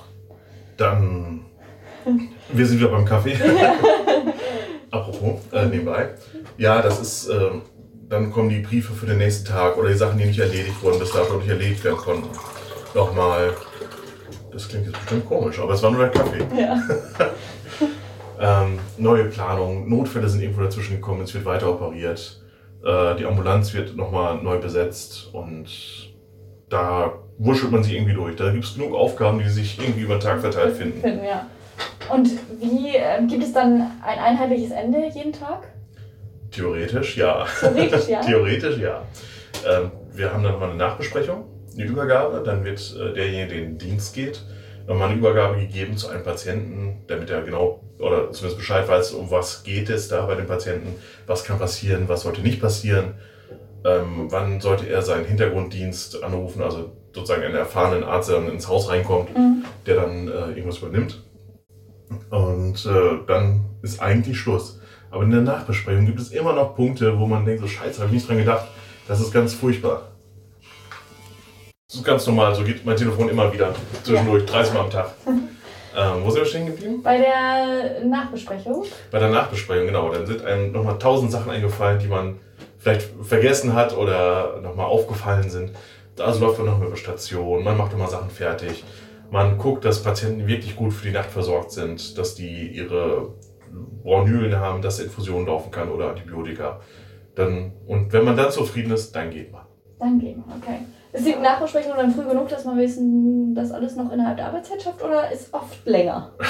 [0.81, 1.45] Dann,
[2.55, 3.37] wir sind wieder beim Kaffee.
[4.91, 6.15] Apropos, äh, nebenbei.
[6.57, 7.61] Ja, das ist, ähm,
[8.09, 10.99] dann kommen die Briefe für den nächsten Tag oder die Sachen, die nicht erledigt wurden,
[10.99, 12.31] bis dato nicht erledigt werden konnten.
[12.95, 13.53] Nochmal,
[14.51, 16.47] das klingt jetzt bestimmt komisch, aber es war nur der Kaffee.
[16.59, 16.83] Ja.
[18.43, 22.43] Ähm, neue Planung, Notfälle sind irgendwo dazwischen gekommen, es wird weiter operiert.
[22.83, 26.10] Äh, die Ambulanz wird nochmal neu besetzt und
[26.71, 28.37] da wurschtelt man sich irgendwie durch.
[28.37, 31.01] Da gibt es genug Aufgaben, die sich irgendwie über den Tag verteilt finden.
[31.01, 31.47] Finden, ja.
[32.13, 32.31] Und
[32.61, 35.69] wie äh, gibt es dann ein einheitliches Ende jeden Tag?
[36.51, 37.47] Theoretisch ja.
[37.61, 38.21] Theoretisch, ja.
[38.27, 39.03] Theoretisch ja.
[39.69, 42.43] Ähm, wir haben dann nochmal eine Nachbesprechung, eine Übergabe.
[42.45, 44.43] Dann wird äh, derjenige, der in den Dienst geht,
[44.87, 49.31] nochmal eine Übergabe gegeben zu einem Patienten, damit er genau oder zumindest Bescheid weiß, um
[49.31, 50.95] was geht es da bei dem Patienten,
[51.27, 53.15] was kann passieren, was sollte nicht passieren,
[53.85, 58.69] ähm, wann sollte er seinen Hintergrunddienst anrufen, also sozusagen einen erfahrenen Arzt, der dann ins
[58.69, 59.65] Haus reinkommt, Mhm.
[59.87, 61.23] der dann äh, irgendwas übernimmt.
[62.31, 64.81] Und äh, dann ist eigentlich Schluss.
[65.11, 68.09] Aber in der Nachbesprechung gibt es immer noch Punkte, wo man denkt, so scheiße, habe
[68.09, 68.67] ich nicht dran gedacht.
[69.09, 70.03] Das ist ganz furchtbar.
[71.89, 75.11] Das ist ganz normal, so geht mein Telefon immer wieder zwischendurch, 30 Mal am Tag.
[75.27, 77.03] ähm, wo sind wir stehen geblieben?
[77.03, 78.85] Bei der Nachbesprechung.
[79.11, 80.13] Bei der Nachbesprechung, genau.
[80.13, 82.37] Dann sind einem nochmal tausend Sachen eingefallen, die man
[82.81, 85.73] vielleicht vergessen hat oder nochmal aufgefallen sind.
[86.19, 88.85] Also läuft man nochmal über Station, man macht nochmal Sachen fertig.
[89.31, 93.35] Man guckt, dass Patienten wirklich gut für die Nacht versorgt sind, dass die ihre
[94.03, 96.81] Bronhylen haben, dass Infusion laufen kann oder Antibiotika.
[97.37, 99.63] Dann, und wenn man dann zufrieden ist, dann geht man.
[100.01, 100.81] Dann gehen wir, okay.
[101.13, 104.83] Ist die Nachbesprechung dann früh genug, dass man wissen, das alles noch innerhalb der Arbeitszeit
[104.83, 106.33] schafft oder ist oft länger?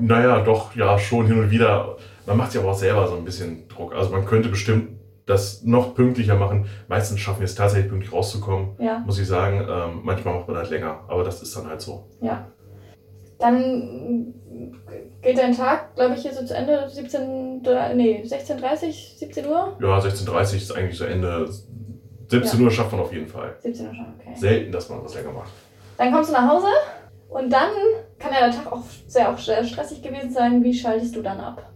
[0.00, 1.96] Naja, doch, ja, schon hin und wieder.
[2.26, 3.94] Man macht sich aber auch selber so ein bisschen Druck.
[3.94, 6.66] Also man könnte bestimmt das noch pünktlicher machen.
[6.88, 9.66] Meistens schaffen wir es tatsächlich pünktlich rauszukommen, Ja, muss ich sagen.
[9.68, 12.08] Ähm, manchmal macht man halt länger, aber das ist dann halt so.
[12.20, 12.46] ja.
[13.38, 14.34] Dann
[15.20, 19.76] geht dein Tag, glaube ich, hier so zu Ende 17, dre- nee, 16.30, 17 Uhr?
[19.80, 21.48] Ja, 16.30 ist eigentlich so Ende.
[22.28, 23.56] 17 Uhr schafft man auf jeden Fall.
[23.60, 24.32] 17 Uhr schon, okay.
[24.36, 25.50] Selten, dass man was länger macht.
[25.98, 26.68] Dann kommst du nach Hause
[27.28, 27.70] und dann
[28.20, 30.62] kann ja der Tag auch sehr, auch sehr stressig gewesen sein.
[30.62, 31.68] Wie schaltest du dann ab?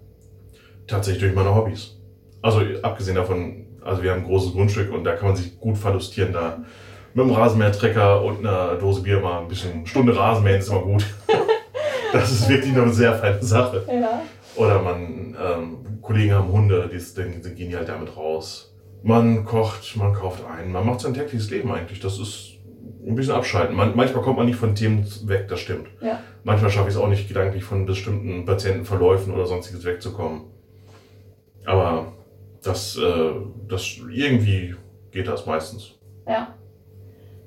[0.87, 1.96] Tatsächlich durch meine Hobbys.
[2.42, 5.79] Also abgesehen davon, also wir haben ein großes Grundstück und da kann man sich gut
[5.79, 6.33] verlustieren.
[6.33, 6.59] Da
[7.14, 11.07] mit einem Rasenmähertrecker und einer Dose Bier mal ein bisschen Stunde Rasenmähen ist immer gut.
[12.12, 13.85] das ist wirklich eine sehr feine Sache.
[13.88, 14.22] Ja.
[14.55, 18.75] Oder man, ähm, Kollegen haben Hunde, die, die, die gehen die halt damit raus.
[19.03, 22.01] Man kocht, man kauft ein, man macht sein tägliches Leben eigentlich.
[22.01, 22.59] Das ist
[23.07, 23.77] ein bisschen abschalten.
[23.77, 25.88] Man, manchmal kommt man nicht von Themen weg, das stimmt.
[26.01, 26.20] Ja.
[26.44, 30.42] Manchmal schaffe ich es auch nicht, gedanklich von bestimmten Patientenverläufen oder sonstiges wegzukommen.
[31.64, 32.12] Aber
[32.62, 33.31] das, äh,
[33.69, 34.75] das irgendwie
[35.11, 35.92] geht das meistens.
[36.29, 36.55] Ja.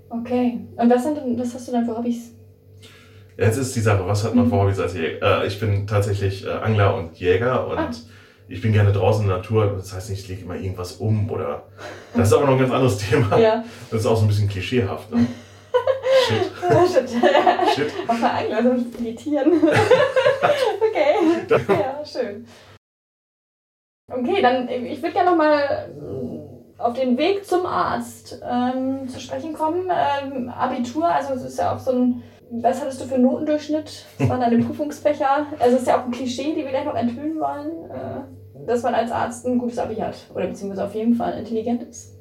[0.10, 0.60] Okay.
[0.76, 2.32] Und was, sind was hast du denn für Hobbys?
[3.38, 4.50] Jetzt ist die Sache, was hat man Mhm.
[4.50, 5.44] für Hobbys als Jäger?
[5.44, 7.90] Äh, ich bin tatsächlich äh, Angler und Jäger und Ah.
[8.48, 9.74] ich bin gerne draußen in der Natur.
[9.78, 11.64] Das heißt nicht, ich lege immer irgendwas um oder.
[12.16, 13.38] Das ist aber noch ein ganz anderes Thema.
[13.40, 13.64] Ja.
[13.92, 15.12] Das ist auch so ein bisschen klischeehaft.
[15.14, 15.28] Ne?
[16.28, 16.52] Shit.
[16.92, 17.10] Shit.
[17.76, 17.92] Shit.
[18.08, 19.52] Auf der Angler, also meditieren.
[20.82, 21.16] okay.
[21.70, 22.46] Ja, schön.
[24.10, 25.90] Okay, dann ich würde gerne nochmal
[26.80, 29.90] auf den Weg zum Arzt ähm, zu sprechen kommen.
[29.90, 32.24] Ähm, Abitur, also es ist ja auch so ein.
[32.52, 34.06] Was hattest du für einen Notendurchschnitt?
[34.18, 35.46] Was waren deine Prüfungsfächer?
[35.60, 38.82] Also es ist ja auch ein Klischee, die wir gleich noch enthüllen wollen, äh, dass
[38.82, 40.16] man als Arzt ein gutes Abi hat.
[40.34, 42.16] Oder beziehungsweise auf jeden Fall intelligent ist.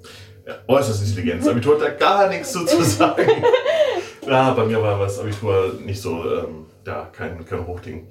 [0.47, 1.41] Ja, äußerst intelligent.
[1.41, 3.23] Das Abitur hat da gar nichts zu, zu sagen.
[4.27, 8.09] ja, bei mir war das Abitur nicht so, ähm, ja, kein, kein Hochding.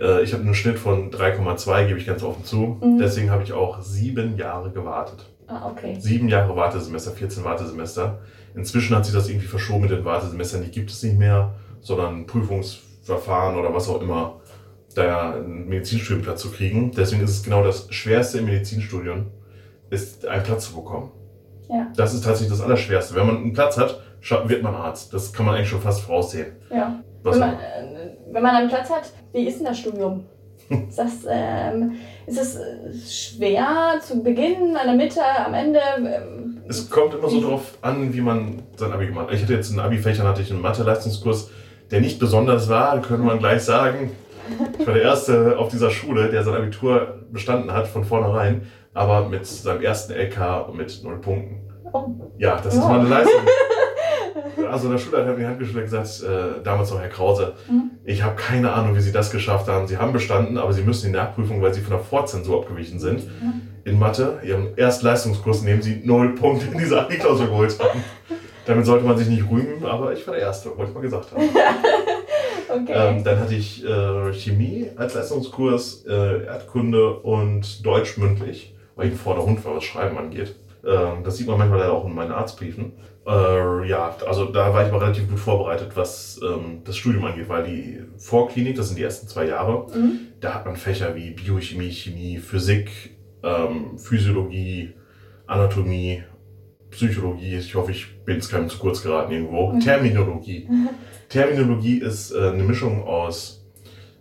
[0.00, 2.78] Äh, ich habe einen Schnitt von 3,2, gebe ich ganz offen zu.
[2.80, 2.98] Mhm.
[2.98, 5.30] Deswegen habe ich auch sieben Jahre gewartet.
[5.46, 5.96] Ah, okay.
[5.98, 8.18] Sieben Jahre Wartesemester, 14 Wartesemester.
[8.54, 10.62] Inzwischen hat sich das irgendwie verschoben mit den Wartesemestern.
[10.62, 14.40] Die gibt es nicht mehr, sondern Prüfungsverfahren oder was auch immer,
[14.94, 16.92] da einen Medizinstudienplatz zu kriegen.
[16.92, 19.26] Deswegen ist es genau das Schwerste im Medizinstudium,
[19.90, 21.10] ist einen Platz zu bekommen.
[21.68, 21.88] Ja.
[21.96, 23.14] Das ist tatsächlich das Allerschwerste.
[23.14, 24.00] Wenn man einen Platz hat,
[24.46, 25.12] wird man Arzt.
[25.12, 26.56] Das kann man eigentlich schon fast voraussehen.
[26.70, 27.00] Ja.
[27.22, 27.56] Wenn man, äh,
[28.32, 30.24] wenn man einen Platz hat, wie ist denn das Studium?
[30.88, 31.92] Ist das, ähm,
[32.26, 35.78] ist es äh, schwer zu Beginn, an der Mitte, am Ende?
[35.98, 39.34] Ähm, Es kommt immer so drauf an, wie man sein Abi gemacht hat.
[39.34, 41.50] Ich hatte jetzt in Abi-Fächern hatte ich einen Mathe-Leistungskurs,
[41.90, 44.12] der nicht besonders war, könnte man gleich sagen.
[44.78, 48.62] Ich war der Erste auf dieser Schule, der sein Abitur bestanden hat von vornherein,
[48.94, 51.60] aber mit seinem ersten LK mit null Punkten.
[51.92, 52.06] Oh.
[52.38, 52.88] Ja, das ist Wow.
[52.88, 53.42] mal eine Leistung.
[54.74, 57.52] Also der Schulleiter hat mir die Hand geschüttelt und gesagt, äh, damals noch Herr Krause,
[57.70, 57.92] Mhm.
[58.04, 59.86] ich habe keine Ahnung, wie Sie das geschafft haben.
[59.86, 63.24] Sie haben bestanden, aber Sie müssen die Nachprüfung, weil Sie von der Vorzensur abgewichen sind.
[63.40, 63.62] Mhm.
[63.84, 68.02] In Mathe, Ihrem Erstleistungskurs, nehmen Sie null Punkte in dieser Abi-Klausur geholt haben.
[68.66, 71.30] Damit sollte man sich nicht rühmen, aber ich war der Erste, wollte ich mal gesagt
[71.32, 71.42] haben.
[72.66, 72.92] Okay.
[72.92, 79.12] Ähm, dann hatte ich äh, Chemie als Leistungskurs, äh, Erdkunde und Deutsch mündlich, weil ich
[79.12, 80.56] ein vorder Hund war, was Schreiben angeht.
[80.84, 82.92] Ähm, das sieht man manchmal leider auch in meinen Arztbriefen.
[83.26, 87.48] Äh, ja, also da war ich mal relativ gut vorbereitet, was ähm, das Studium angeht,
[87.48, 90.18] weil die Vorklinik, das sind die ersten zwei Jahre, Mhm.
[90.40, 92.90] da hat man Fächer wie Biochemie, Chemie, Physik,
[93.42, 94.92] ähm, Physiologie,
[95.46, 96.22] Anatomie,
[96.90, 99.80] Psychologie, ich hoffe, ich bin es keinem zu kurz geraten irgendwo, Mhm.
[99.80, 100.68] Terminologie.
[101.30, 103.64] Terminologie ist äh, eine Mischung aus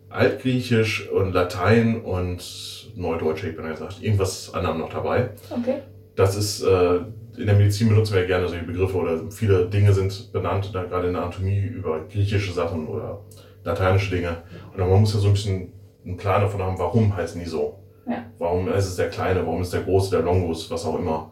[0.10, 5.32] Altgriechisch und Latein und Neudeutsch, ich bin gesagt, irgendwas anderem noch dabei.
[5.50, 5.80] Okay.
[6.16, 6.96] Das ist, äh,
[7.38, 10.84] in der Medizin benutzen wir ja gerne solche Begriffe oder viele Dinge sind benannt, da
[10.84, 13.22] gerade in der Anatomie über griechische Sachen oder
[13.64, 14.38] lateinische Dinge.
[14.72, 15.74] Und man muss ja so ein bisschen
[16.06, 17.80] einen Plan davon haben, warum heißen die so.
[18.08, 18.26] Ja.
[18.38, 21.32] Warum ist es der Kleine, warum ist der Große, der Longus, was auch immer.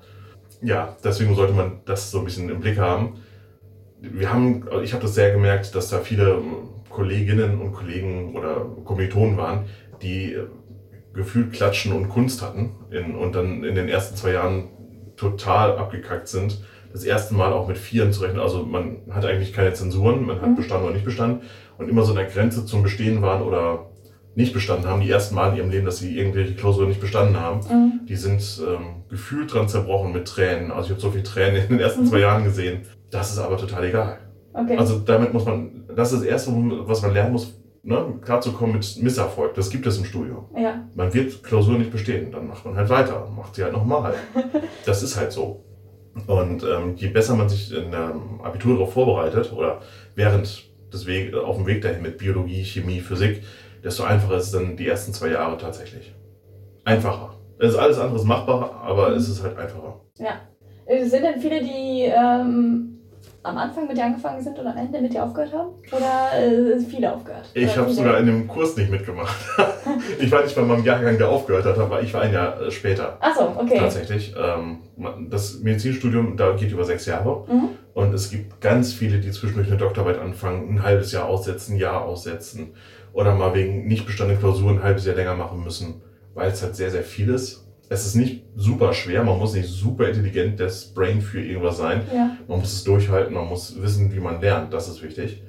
[0.61, 3.17] Ja, deswegen sollte man das so ein bisschen im Blick haben.
[3.99, 6.41] Wir haben, also ich habe das sehr gemerkt, dass da viele
[6.89, 9.65] Kolleginnen und Kollegen oder Kommilitonen waren,
[10.01, 10.37] die
[11.13, 14.69] gefühlt Klatschen und Kunst hatten in, und dann in den ersten zwei Jahren
[15.17, 16.60] total abgekackt sind.
[16.93, 18.39] Das erste Mal auch mit Vieren zu rechnen.
[18.41, 20.56] Also man hat eigentlich keine Zensuren, man hat Mhm.
[20.56, 21.41] bestanden oder nicht bestanden
[21.78, 23.88] und immer so der Grenze zum Bestehen waren oder
[24.36, 25.02] nicht bestanden haben.
[25.02, 28.06] Die ersten Mal in ihrem Leben, dass sie irgendwelche Klausuren nicht bestanden haben, Mhm.
[28.08, 30.71] die sind ähm, gefühlt dran zerbrochen mit Tränen.
[30.71, 32.08] Also ich habe so viel Tränen in den ersten Mhm.
[32.08, 32.82] zwei Jahren gesehen.
[33.10, 34.17] Das ist aber total egal.
[34.54, 34.78] Okay.
[34.78, 38.97] Also damit muss man, das ist das Erste, was man lernen muss, ne, klarzukommen mit
[39.01, 39.53] Misserfolg.
[39.55, 40.45] Das gibt es im Studium.
[40.55, 40.87] ja.
[40.95, 44.13] Man wird Klausur nicht bestehen, dann macht man halt weiter, macht sie halt nochmal.
[44.85, 45.63] Das ist halt so.
[46.27, 48.13] Und ähm, je besser man sich in der
[48.43, 49.79] Abitur darauf vorbereitet oder
[50.15, 53.43] während des Weg, auf dem Weg dahin mit Biologie, Chemie, Physik,
[53.83, 56.13] desto einfacher ist es dann die ersten zwei Jahre tatsächlich.
[56.83, 57.35] Einfacher.
[57.59, 60.01] Es ist alles andere ist machbar, aber es ist halt einfacher.
[60.85, 62.90] Äh, Sind denn viele, die ähm,
[63.43, 65.69] am Anfang mit dir angefangen sind und am Ende mit dir aufgehört haben?
[65.91, 67.49] Oder äh, sind viele aufgehört?
[67.54, 69.36] Ich habe sogar in dem Kurs nicht mitgemacht.
[70.19, 72.71] ich war nicht bei meinem Jahrgang, der aufgehört hat, aber ich war ein Jahr äh,
[72.71, 73.17] später.
[73.19, 73.80] Ach so, okay.
[73.80, 74.36] Tatsächlich.
[74.38, 74.80] Ähm,
[75.30, 77.45] das Medizinstudium, da geht über sechs Jahre.
[77.47, 77.69] Mhm.
[77.93, 81.80] Und es gibt ganz viele, die zwischendurch eine Doktorarbeit anfangen, ein halbes Jahr aussetzen, ein
[81.80, 82.73] Jahr aussetzen.
[83.13, 86.01] Oder mal wegen nicht bestandenen Klausuren ein halbes Jahr länger machen müssen,
[86.34, 87.61] weil es halt sehr, sehr viel ist.
[87.91, 92.04] Es ist nicht super schwer, man muss nicht super intelligent das Brain für irgendwas sein.
[92.15, 92.38] Ja.
[92.47, 95.43] Man muss es durchhalten, man muss wissen, wie man lernt, das ist wichtig.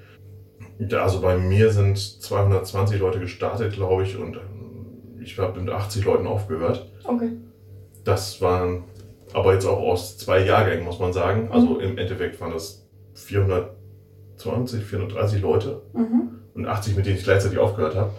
[0.93, 6.05] Also bei mir sind 220 Leute gestartet, glaube ich, und ähm, ich habe mit 80
[6.05, 6.91] Leuten aufgehört.
[7.05, 7.31] Okay.
[8.03, 8.83] Das waren
[9.33, 11.49] aber jetzt auch aus zwei Jahrgängen, muss man sagen.
[11.53, 16.41] Also im Endeffekt waren das 420, 430 Leute Mhm.
[16.55, 18.11] und 80, mit denen ich gleichzeitig aufgehört habe.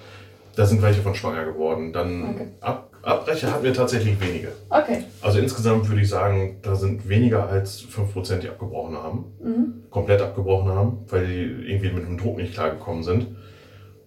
[0.56, 1.92] Da sind welche von schwanger geworden.
[1.92, 2.48] Dann Okay.
[2.62, 4.54] Ab, Abbrecher hatten wir tatsächlich wenige.
[4.70, 5.04] Okay.
[5.22, 9.26] Also insgesamt würde ich sagen, da sind weniger als 5%, die abgebrochen haben.
[9.42, 9.84] Mhm.
[9.90, 13.36] Komplett abgebrochen haben, weil die irgendwie mit dem Druck nicht klargekommen sind.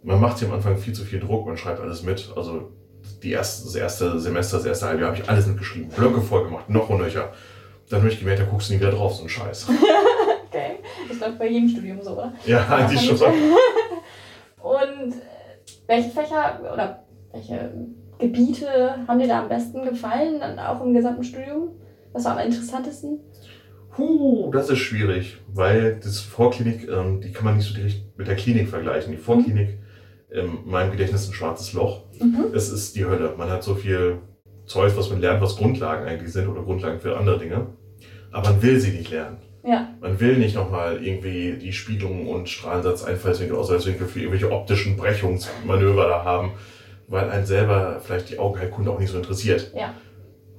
[0.03, 2.33] Man macht hier am Anfang viel zu viel Druck, man schreibt alles mit.
[2.37, 2.71] Also
[3.23, 5.91] die erste, das erste Semester, das erste Halbjahr habe ich alles mitgeschrieben.
[5.91, 7.33] Blöcke voll gemacht, noch und nöcher.
[7.91, 9.69] Dann habe ich gemerkt, da guckst du nie wieder drauf, so ein Scheiß.
[10.49, 10.77] Okay.
[11.11, 12.33] Ich glaube bei jedem Studium so, oder?
[12.47, 13.19] Ja, eigentlich schon.
[14.63, 17.75] Und äh, welche Fächer oder welche
[18.19, 21.71] Gebiete haben dir da am besten gefallen, dann auch im gesamten Studium?
[22.13, 23.21] Was war am interessantesten?
[23.99, 28.29] Huh, das ist schwierig, weil das Vorklinik, ähm, die kann man nicht so direkt mit
[28.29, 29.13] der Klinik vergleichen.
[29.13, 29.79] Die Vorklinik,
[30.31, 32.05] in meinem Gedächtnis ist ein schwarzes Loch.
[32.21, 32.47] Mhm.
[32.55, 33.35] Es ist die Hölle.
[33.37, 34.19] Man hat so viel
[34.67, 37.69] Zeug, was man lernt, was Grundlagen eigentlich sind oder Grundlagen für andere Dinge.
[38.33, 39.39] Aber man will sie nicht lernen.
[39.65, 39.89] Ja.
[40.01, 46.07] Man will nicht nochmal irgendwie die Spiegelung und Strahlensatz, Einfallswinkel, Ausfallswinkel für irgendwelche optischen Brechungsmanöver
[46.07, 46.53] da haben,
[47.09, 49.73] weil einen selber vielleicht die Augenheilkunde auch nicht so interessiert.
[49.75, 49.95] Ja.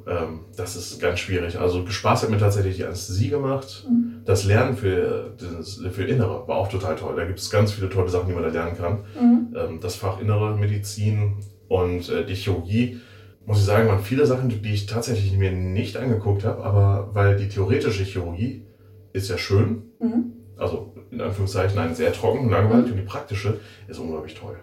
[0.08, 1.60] ähm, das ist ganz schwierig.
[1.60, 3.86] Also Spaß hat mir tatsächlich die Anästhesie gemacht.
[3.90, 4.22] Mhm.
[4.26, 7.16] Das Lernen für, das, für Innere war auch total toll.
[7.16, 9.00] Da gibt es ganz viele tolle Sachen, die man da lernen kann.
[9.20, 9.56] Mhm.
[9.56, 11.36] Ähm, das Fach Innere Medizin
[11.68, 13.00] und äh, die Chirurgie,
[13.46, 17.38] muss ich sagen, waren viele Sachen, die ich tatsächlich mir nicht angeguckt habe, aber weil
[17.38, 18.66] die theoretische Chirurgie
[19.14, 20.34] ist ja schön, Mhm.
[20.58, 22.92] also in Anführungszeichen nein, sehr trocken, langweilig Mhm.
[22.92, 24.58] und die praktische ist unglaublich toll.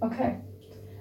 [0.00, 0.36] Okay.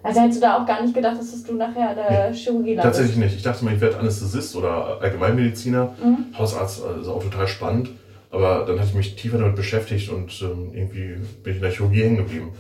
[0.04, 2.98] Also hättest du da auch gar nicht gedacht, dass du nachher der Chirurgie landest?
[3.00, 3.36] Tatsächlich nicht.
[3.36, 5.94] Ich dachte mal, ich werde Anästhesist oder Allgemeinmediziner.
[6.04, 6.26] Mhm.
[6.38, 7.90] Hausarzt ist auch total spannend.
[8.30, 11.72] Aber dann hatte ich mich tiefer damit beschäftigt und ähm, irgendwie bin ich in der
[11.72, 12.52] Chirurgie hängen geblieben.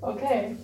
[0.00, 0.56] Okay.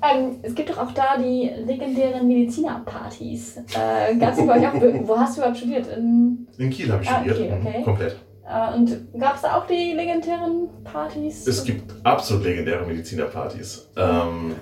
[0.00, 3.56] Ähm, es gibt doch auch da die legendären Medizinerpartys.
[3.74, 4.74] Äh, gab's bei euch auch?
[5.08, 5.86] Wo hast du überhaupt studiert?
[5.96, 7.36] In, In Kiel habe ich Ah, studiert.
[7.36, 7.78] Kiel, okay.
[7.80, 8.16] Mhm, Komplett.
[8.48, 11.46] äh, und gab es da auch die legendären Partys?
[11.48, 13.88] Es gibt absolut legendäre Medizinerpartys.
[13.96, 14.54] Ähm,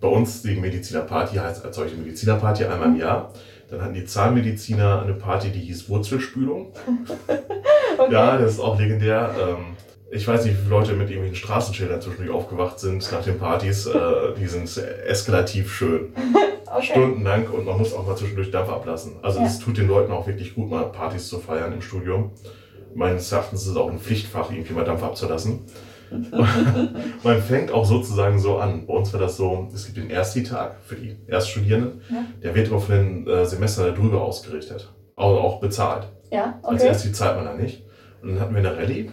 [0.00, 3.32] bei uns die Medizinerparty heißt als solche Medizinerparty einmal im Jahr.
[3.70, 6.72] Dann hatten die Zahnmediziner eine Party, die hieß Wurzelspülung.
[8.00, 8.12] Okay.
[8.12, 9.34] Ja, das ist auch legendär.
[9.40, 9.76] Ähm,
[10.12, 13.86] ich weiß nicht, wie viele Leute mit irgendwelchen Straßenschildern zwischendurch aufgewacht sind nach den Partys.
[13.86, 13.98] Äh,
[14.38, 14.70] die sind
[15.04, 16.12] eskalativ schön.
[16.72, 16.86] okay.
[16.92, 19.16] Stundenlang und man muss auch mal zwischendurch Dampf ablassen.
[19.20, 19.46] Also Ja.
[19.46, 22.30] es tut den Leuten auch wirklich gut, mal Partys zu feiern im Studium.
[22.94, 25.62] Meines Erachtens ist es auch ein Pflichtfach, irgendwie mal Dampf abzulassen.
[27.22, 28.86] man fängt auch sozusagen so an.
[28.86, 32.00] Bei uns war das so, es gibt den Ersti-Tag für die Erststudierenden.
[32.10, 32.24] Ja.
[32.42, 34.92] Der wird immer von den äh, Semestern darüber ausgerichtet.
[35.16, 36.08] Also auch bezahlt.
[36.30, 36.88] Ja, Als okay.
[36.88, 37.82] Ersti zahlt man da nicht.
[38.22, 39.10] Und dann hatten wir eine Rallye.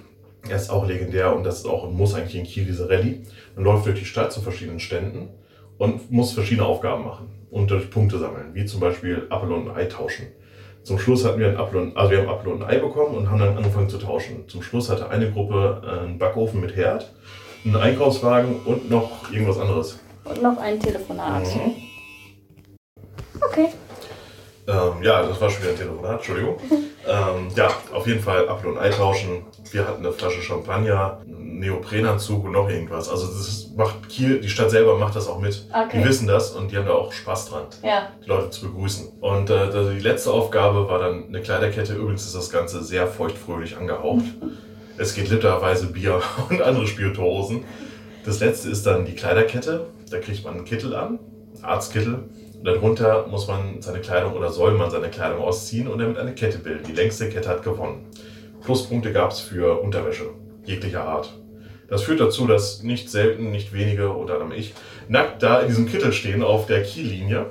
[0.48, 3.24] Er ist auch legendär und das ist auch und muss eigentlich in Kiel diese Rallye.
[3.56, 5.30] Man läuft durch die Stadt zu verschiedenen Ständen
[5.78, 9.76] und muss verschiedene Aufgaben machen und durch Punkte sammeln, wie zum Beispiel Apfel und ein
[9.76, 10.28] Ei tauschen.
[10.86, 13.40] Zum Schluss hatten wir ein und, also wir haben und ein Ei bekommen und haben
[13.40, 14.48] dann angefangen zu tauschen.
[14.48, 17.12] Zum Schluss hatte eine Gruppe äh, einen Backofen mit Herd,
[17.66, 20.00] einen Einkaufswagen und noch irgendwas anderes.
[20.26, 21.44] Und noch ein Telefonat.
[21.56, 21.74] Mhm.
[23.42, 23.70] Okay.
[24.68, 26.58] Ähm, ja, das war schon wieder ein Telefonat, Entschuldigung.
[26.70, 29.44] ähm, ja, auf jeden Fall Apfel und Ei tauschen.
[29.72, 31.20] Wir hatten eine Flasche Champagner,
[31.60, 33.10] Neoprenanzug und noch irgendwas.
[33.10, 35.66] Also das macht Kiel, die Stadt selber macht das auch mit.
[35.72, 36.00] Okay.
[36.02, 38.10] Die wissen das und die haben da auch Spaß dran, Ja.
[38.24, 39.08] die Leute zu begrüßen.
[39.22, 41.94] Und äh, die letzte Aufgabe war dann eine Kleiderkette.
[41.96, 44.24] Übrigens ist das Ganze sehr feuchtfröhlich angehaucht.
[44.98, 47.66] Es geht literweise Bier und andere Spirituosen.
[48.26, 49.88] Das letzte ist dann die Kleiderkette.
[50.10, 51.20] Da kriegt man einen Kittel an,
[51.56, 52.30] einen Arztkittel.
[52.58, 56.34] Und darunter muss man seine Kleidung oder soll man seine Kleidung ausziehen und damit eine
[56.34, 56.86] Kette bilden.
[56.88, 58.06] Die längste Kette hat gewonnen.
[58.64, 60.30] Pluspunkte gab es für Unterwäsche
[60.64, 61.34] jeglicher Art.
[61.88, 64.74] Das führt dazu, dass nicht selten, nicht wenige, unter anderem ich,
[65.08, 67.48] nackt da in diesem Kittel stehen auf der Kiellinie.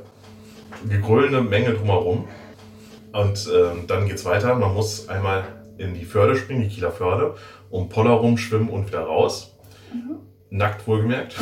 [0.89, 2.29] Gegröllene Menge drumherum.
[3.13, 4.55] Und ähm, dann geht's weiter.
[4.57, 5.45] Man muss einmal
[5.79, 7.35] in die Förde springen, die Kieler Förde,
[7.71, 9.57] um Poller rumschwimmen und wieder raus.
[10.51, 11.37] Nackt wohlgemerkt.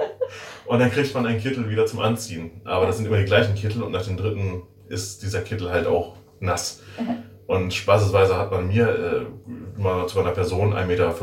[0.66, 2.60] und dann kriegt man einen Kittel wieder zum Anziehen.
[2.64, 5.86] Aber das sind immer die gleichen Kittel und nach dem dritten ist dieser Kittel halt
[5.86, 6.82] auch nass.
[7.46, 11.14] Und spaßesweise hat man mir äh, mal zu einer Person 1,85 Meter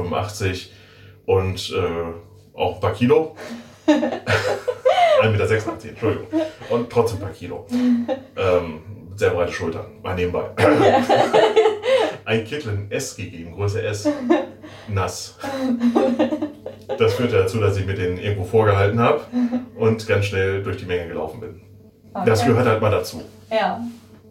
[1.31, 3.35] und äh, auch ein paar Kilo.
[3.87, 6.27] 1,86 Meter, Entschuldigung.
[6.69, 7.65] Und trotzdem ein paar Kilo.
[7.71, 8.81] Ähm,
[9.15, 10.49] sehr breite Schultern, mal nebenbei.
[12.25, 14.09] ein Kittel in S gegeben, Größe S.
[14.89, 15.37] Nass.
[16.97, 19.21] Das führte dazu, dass ich mit denen irgendwo vorgehalten habe
[19.77, 21.61] und ganz schnell durch die Menge gelaufen bin.
[22.25, 22.49] Das Okay.
[22.49, 23.21] gehört halt mal dazu.
[23.49, 23.79] Ja.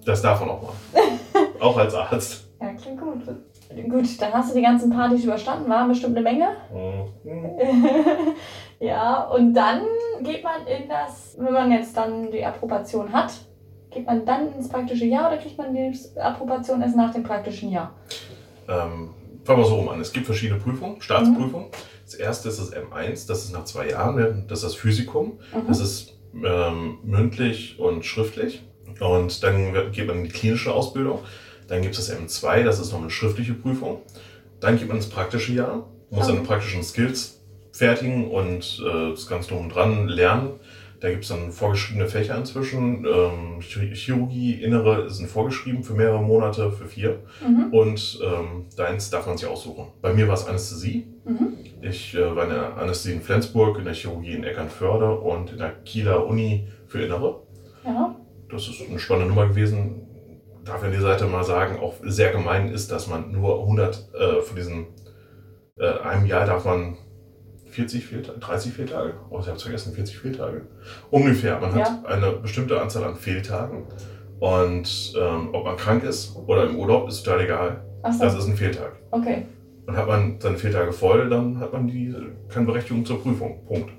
[0.05, 0.73] Das darf man auch mal.
[1.61, 2.47] Auch als Arzt.
[2.61, 3.23] Ja, klingt gut.
[3.89, 6.49] Gut, dann hast du die ganzen Partys überstanden, war bestimmt eine Menge.
[6.73, 7.51] Mhm.
[8.81, 9.83] ja, und dann
[10.23, 13.33] geht man in das, wenn man jetzt dann die Approbation hat,
[13.91, 17.71] geht man dann ins praktische Jahr oder kriegt man die Approbation erst nach dem praktischen
[17.71, 17.95] Jahr?
[18.69, 19.11] Ähm,
[19.45, 20.01] fangen wir so rum an.
[20.01, 21.69] Es gibt verschiedene Prüfungen, Staatsprüfungen.
[22.05, 25.39] Das erste ist das M1, das ist nach zwei Jahren, das ist das Physikum.
[25.55, 25.67] Mhm.
[25.69, 28.63] Das ist ähm, mündlich und schriftlich.
[28.99, 31.21] Und dann geht man in die klinische Ausbildung.
[31.71, 34.03] Dann gibt es das M2, das ist noch eine schriftliche Prüfung.
[34.61, 36.33] Dann geht man ins praktische Jahr, muss Okay.
[36.35, 37.41] seine praktischen Skills
[37.73, 40.51] fertigen und äh, das Ganze drum dran lernen.
[41.01, 43.07] Da gibt es dann vorgeschriebene Fächer inzwischen.
[43.07, 47.21] Ähm, Chir- Chirurgie, Innere sind vorgeschrieben für mehrere Monate, für vier.
[47.47, 47.73] Mhm.
[47.73, 49.87] Und ähm, deins darf man sich aussuchen.
[50.03, 51.07] Bei mir war es Anästhesie.
[51.25, 51.55] Mhm.
[51.81, 55.59] Ich äh, war in der Anästhesie in Flensburg, in der Chirurgie in Eckernförde und in
[55.59, 57.41] der Kieler Uni für Innere.
[57.87, 58.15] Ja.
[58.51, 60.03] Das ist eine spannende Nummer gewesen.
[60.65, 64.11] Darf ich an die Seite mal sagen, auch sehr gemein ist, dass man nur 100
[64.15, 64.87] äh, von diesen
[65.79, 66.97] äh, einem Jahr darf man
[67.71, 70.67] 40 Fehltage, 30 Fehltage, oh, ich habe es vergessen, 40 Fehltage.
[71.11, 71.59] Ungefähr.
[71.61, 71.85] Man Ja.
[71.87, 73.87] hat eine bestimmte Anzahl an Fehltagen.
[74.41, 77.85] Und ähm, ob man krank ist oder im Urlaub, ist total egal.
[78.03, 78.93] Achso, Das ist ein Fehltag.
[79.11, 79.47] okay.
[79.87, 82.15] Und hat man seine Fehltage voll, dann hat man die,
[82.49, 83.65] keine Berechtigung zur Prüfung.
[83.67, 83.91] Punkt.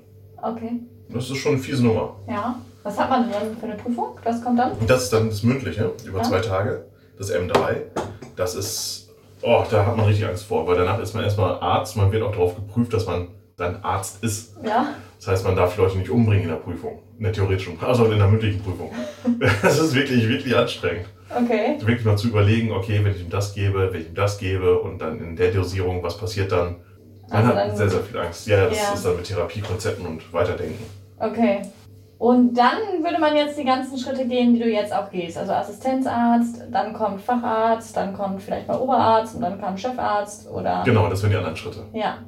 [0.42, 0.80] Okay.
[1.10, 2.16] Das ist schon eine fiese Nummer.
[2.28, 2.56] Ja.
[2.82, 4.18] Was hat man dann für eine Prüfung?
[4.24, 4.72] Was kommt dann?
[4.86, 6.24] Das ist dann das Mündliche über Ja.
[6.24, 6.84] zwei Tage,
[7.18, 7.76] das M3.
[8.36, 9.10] Das ist,
[9.42, 11.96] oh, da hat man richtig Angst vor, weil danach ist man erstmal Arzt.
[11.96, 14.56] Man wird auch darauf geprüft, dass man dann Arzt ist.
[14.64, 14.88] Ja.
[15.18, 18.18] Das heißt, man darf Leute nicht umbringen in der Prüfung, in der theoretischen, also in
[18.18, 18.90] der mündlichen Prüfung.
[19.62, 21.06] Das ist wirklich, wirklich anstrengend.
[21.30, 21.76] Okay.
[21.80, 24.78] Wirklich mal zu überlegen, okay, wenn ich ihm das gebe, wenn ich ihm das gebe
[24.80, 26.76] und dann in der Dosierung, was passiert dann?
[27.30, 28.46] Man Also hat dann- sehr, sehr viel Angst.
[28.48, 28.92] Ja, das Ja.
[28.94, 30.84] ist dann mit Therapiekonzepten und Weiterdenken.
[31.20, 31.62] Okay.
[32.22, 35.36] Und dann würde man jetzt die ganzen Schritte gehen, die du jetzt auch gehst.
[35.36, 40.84] Also Assistenzarzt, dann kommt Facharzt, dann kommt vielleicht mal Oberarzt und dann kam Chefarzt oder.
[40.84, 41.84] Genau, das wären die anderen Schritte.
[41.92, 42.18] Ja.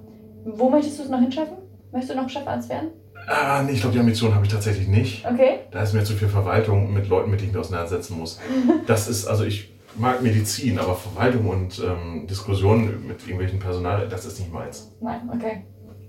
[0.45, 1.59] Wo möchtest du es noch hinschaffen?
[1.93, 2.89] Möchtest du noch Chefarzt werden?
[3.29, 5.25] Ah, nee, ich glaube, die Ambition habe ich tatsächlich nicht.
[5.33, 5.61] Okay.
[5.71, 8.41] Da ist mir zu viel Verwaltung mit Leuten, mit denen ich mich auseinandersetzen muss.
[8.89, 14.25] Das ist, also ich mag Medizin, aber Verwaltung und ähm, Diskussionen mit irgendwelchen Personal, das
[14.25, 14.93] ist nicht meins.
[15.01, 15.67] Nein, okay.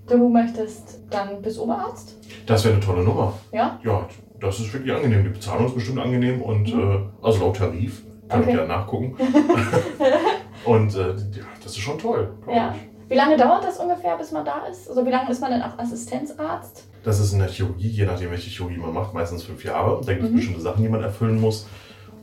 [0.08, 2.16] Du möchtest dann bis Oberarzt?
[2.46, 3.34] Das wäre eine tolle Nummer.
[3.52, 3.80] Ja?
[3.84, 4.08] Ja,
[4.40, 5.24] das ist wirklich angenehm.
[5.24, 8.04] Die Bezahlung ist bestimmt angenehm und äh, also laut Tarif.
[8.30, 8.52] Kann Okay.
[8.52, 9.16] ich ja nachgucken.
[10.66, 12.74] und äh, ja, das ist schon toll, Ja.
[12.76, 12.82] ich.
[13.10, 14.90] Wie lange dauert das ungefähr, bis man da ist?
[14.90, 16.88] Also wie lange ist man denn auch Assistenzarzt?
[17.04, 20.02] Das ist in der Chirurgie, je nachdem, welche Chirurgie man macht, meistens fünf Jahre.
[20.04, 20.36] Da gibt es Mhm.
[20.36, 21.68] bestimmte Sachen, die man erfüllen muss.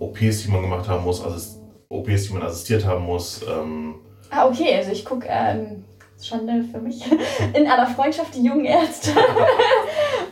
[0.01, 3.43] OPs, die man gemacht haben muss, also OPs, die man assistiert haben muss.
[3.49, 3.95] Ähm,
[4.31, 5.85] Ah, okay, also ich gucke, ähm,
[6.25, 7.05] Schande für mich,
[7.55, 9.11] in aller Freundschaft die jungen Ärzte.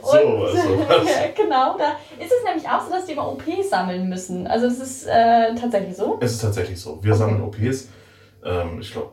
[0.02, 0.56] So, also
[0.88, 1.06] was.
[1.36, 4.46] genau, da ist es nämlich auch so, dass die immer OPs sammeln müssen.
[4.46, 6.18] Also es ist äh, tatsächlich so.
[6.20, 6.98] Es ist tatsächlich so.
[7.02, 7.88] Wir sammeln OPs.
[8.42, 9.10] Ähm, ich glaube,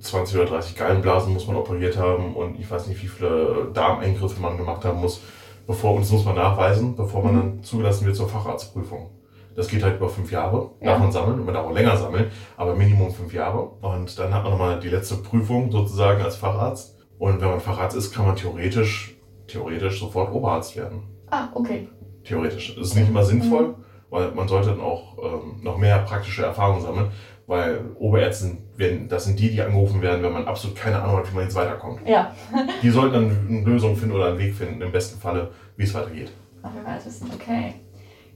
[0.00, 4.40] 20 oder 30 Gallenblasen muss man operiert haben und ich weiß nicht, wie viele Darmeingriffe
[4.40, 5.20] man gemacht haben muss,
[5.66, 9.10] bevor, und das muss man nachweisen, bevor man dann zugelassen wird zur Facharztprüfung.
[9.58, 10.92] Das geht halt über fünf Jahre, Ja.
[10.92, 13.60] darf man sammeln und man darf auch länger sammeln, aber Minimum fünf Jahre.
[13.80, 16.96] Und dann hat man nochmal die letzte Prüfung sozusagen als Facharzt.
[17.18, 19.16] Und wenn man Facharzt ist, kann man theoretisch,
[19.48, 21.02] theoretisch sofort Oberarzt werden.
[21.28, 21.88] Ah, okay.
[22.22, 22.76] Theoretisch.
[22.76, 23.74] Das ist nicht immer sinnvoll,
[24.10, 27.10] weil man sollte dann auch ähm, noch mehr praktische Erfahrungen sammeln,
[27.48, 31.16] weil Oberärzte, sind- wenn, das sind die, die angerufen werden, wenn man absolut keine Ahnung
[31.16, 32.06] hat, wie man jetzt weiterkommt.
[32.06, 32.32] Ja,
[32.82, 35.92] Die sollten dann eine Lösung finden oder einen Weg finden, im besten Falle, wie es
[35.94, 36.30] weitergeht.
[36.62, 37.28] Fall alles wissen.
[37.34, 37.74] Okay.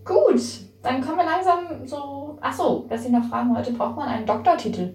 [0.05, 0.41] Gut,
[0.83, 2.39] dann kommen wir langsam so.
[2.41, 4.95] Ach so, was ich noch fragen wollte, braucht man einen Doktortitel?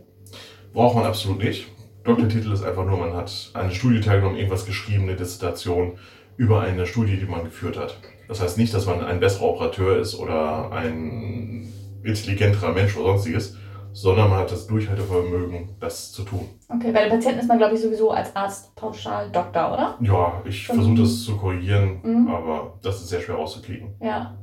[0.73, 1.67] Braucht man absolut nicht.
[2.03, 5.97] Doktortitel ist einfach nur, man hat eine Studie teilgenommen, irgendwas geschrieben, eine Dissertation
[6.37, 7.97] über eine Studie, die man geführt hat.
[8.27, 11.71] Das heißt nicht, dass man ein besserer Operateur ist oder ein
[12.03, 13.57] intelligenterer Mensch oder sonstiges,
[13.93, 16.47] sondern man hat das Durchhaltevermögen, das zu tun.
[16.69, 19.97] Okay, bei den Patienten ist man, glaube ich, sowieso als Arzt pauschal Doktor, oder?
[20.01, 22.27] Ja, ich versuche das zu korrigieren, Mhm.
[22.27, 23.95] aber das ist sehr schwer rauszukriegen.
[24.01, 24.37] Ja.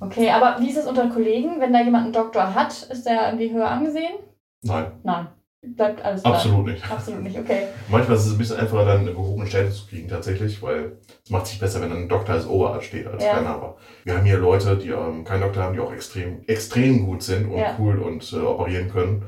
[0.00, 1.60] Okay, aber wie ist es unter Kollegen?
[1.60, 4.14] Wenn da jemand einen Doktor hat, ist der irgendwie höher angesehen?
[4.62, 5.28] Nein, Nein.
[5.68, 6.34] Bleibt alles gleich.
[6.34, 6.90] absolut nicht.
[6.92, 7.66] Absolut nicht, okay.
[7.88, 11.30] Manchmal ist es ein bisschen einfacher, dann eine gehobene Stelle zu kriegen, tatsächlich, weil es
[11.30, 13.34] macht sich besser, wenn dann ein Doktor als Oberarzt steht, als Ja.
[13.34, 13.48] keiner.
[13.50, 17.22] Aber wir haben hier Leute, die ähm, keinen Doktor haben, die auch extrem, extrem gut
[17.24, 17.74] sind und Ja.
[17.80, 19.24] cool und äh, operieren können.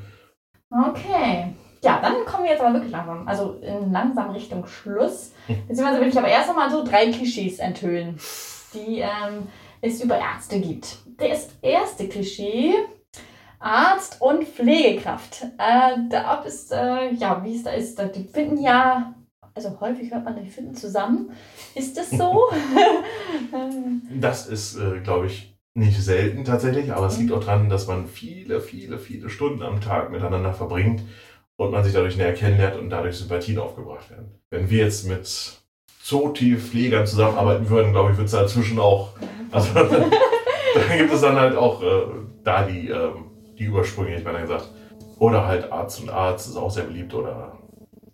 [0.71, 1.55] Okay.
[1.83, 5.33] Ja, dann kommen wir jetzt aber wirklich langsam, also in langsam Richtung Schluss.
[5.69, 8.19] Beziehungsweise will ich aber erst einmal so drei Klischees enthüllen,
[8.75, 9.49] die ähm,
[9.81, 10.99] es über Ärzte gibt.
[11.19, 12.75] Das erste Klischee,
[13.59, 15.43] Arzt und Pflegekraft.
[15.59, 19.15] Äh, da ob es, äh, ja, wie es da ist, da- die finden ja,
[19.55, 21.31] also häufig hört man, die finden zusammen.
[21.75, 22.45] Ist das so?
[24.21, 28.07] Das ist, äh, glaube ich, nicht selten tatsächlich, aber es liegt auch daran, dass man
[28.07, 31.03] viele, viele, viele Stunden am Tag miteinander verbringt
[31.57, 34.41] und man sich dadurch näher kennenlernt und dadurch Sympathien aufgebracht werden.
[34.51, 35.58] Wenn wir jetzt mit
[36.09, 39.11] so tief Pflegern zusammenarbeiten würden, glaube ich, wird es dazwischen auch,
[39.51, 41.87] also da gibt es dann halt auch äh,
[42.43, 43.27] da die, ähm,
[43.59, 44.71] die Übersprünge, ich meine gesagt.
[45.19, 47.59] Oder halt Arzt und Arzt ist auch sehr beliebt oder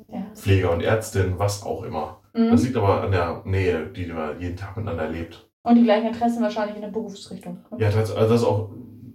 [0.09, 0.27] ja.
[0.35, 2.19] Pfleger und Ärztin, was auch immer.
[2.33, 2.51] Mhm.
[2.51, 5.47] Das liegt aber an der Nähe, die man jeden Tag miteinander lebt.
[5.63, 7.59] Und die gleichen Interessen wahrscheinlich in der Berufsrichtung.
[7.79, 8.71] Ja, das, also das ist auch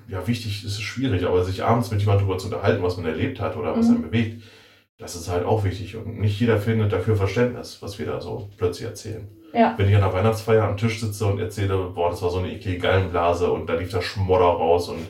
[0.07, 3.07] ja, wichtig, es ist schwierig, aber sich abends mit jemandem darüber zu unterhalten, was man
[3.07, 3.95] erlebt hat oder was Mhm.
[3.95, 4.43] einen bewegt,
[4.99, 5.95] das ist halt auch wichtig.
[5.95, 9.27] Und nicht jeder findet dafür Verständnis, was wir da so plötzlich erzählen.
[9.53, 9.73] Ja.
[9.77, 12.51] Wenn ich an der Weihnachtsfeier am Tisch sitze und erzähle, boah, das war so eine
[12.51, 15.07] eklige Gallenblase und da lief der Schmodder raus und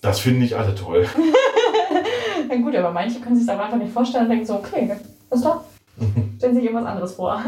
[0.00, 1.06] das finden nicht alle toll.
[2.48, 4.90] Na gut, aber manche können sich das einfach nicht vorstellen und denken so, okay,
[5.30, 5.60] ist doch.
[6.38, 7.42] Stellen sich irgendwas anderes vor.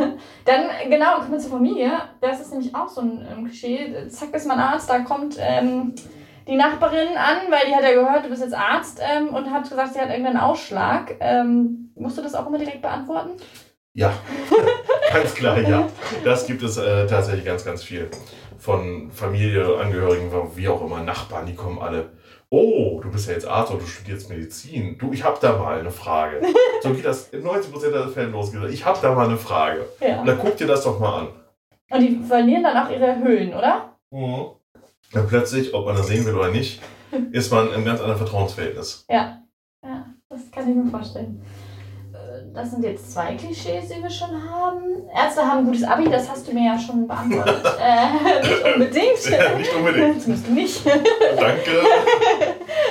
[0.45, 1.93] Dann, genau, kommen wir zur Familie.
[2.21, 4.09] Das ist nämlich auch so ein Klischee.
[4.09, 5.95] Zack, ist man Arzt, da kommt ähm,
[6.51, 9.63] die Nachbarin an, weil die hat ja gehört, du bist jetzt Arzt ähm, und hat
[9.63, 11.15] gesagt, sie hat irgendeinen Ausschlag.
[11.21, 13.31] Ähm, musst du das auch immer direkt beantworten?
[13.95, 14.13] Ja,
[15.13, 15.89] ganz klar, ja.
[16.25, 18.11] Das gibt es äh, tatsächlich ganz, ganz viel.
[18.59, 22.11] Von Familie, Angehörigen, wie auch immer, Nachbarn, die kommen alle.
[22.51, 24.99] Oh, du bist ja jetzt Arzt und du studierst Medizin.
[24.99, 26.43] Du, ich hab da mal eine Frage.
[26.83, 28.53] So geht das in 90% der Fälle los.
[28.71, 29.87] Ich hab da mal eine Frage.
[30.01, 30.21] Ja.
[30.21, 31.29] Und dann guck dir das doch mal an.
[31.91, 33.97] Und die verlieren dann auch ihre Höhlen, oder?
[34.11, 34.60] Mhm.
[35.13, 36.81] Dann plötzlich, ob man das sehen will oder nicht,
[37.33, 39.05] ist man im ganz anderen Vertrauensverhältnis.
[39.09, 39.39] Ja.
[39.85, 41.43] Ja, das kann ich mir vorstellen.
[42.13, 44.83] Äh, Das sind jetzt zwei Klischees, die wir schon haben.
[45.15, 47.65] Ärzte haben ein gutes Abi, das hast du mir ja schon beantwortet.
[47.81, 49.31] äh, nicht unbedingt.
[49.31, 50.23] Ja, nicht unbedingt.
[50.23, 50.87] Zumindest du nicht.
[51.37, 51.71] Danke.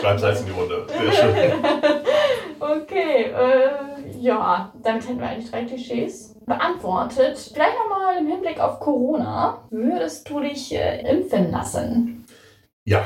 [0.01, 0.85] Schreib Salz in die Runde.
[0.89, 1.51] Sehr schön.
[2.59, 7.37] Okay, äh, ja, damit hätten wir eigentlich drei Klischees beantwortet.
[7.53, 9.63] Vielleicht nochmal im Hinblick auf Corona.
[9.69, 12.25] Würdest du dich äh, impfen lassen?
[12.83, 13.05] Ja,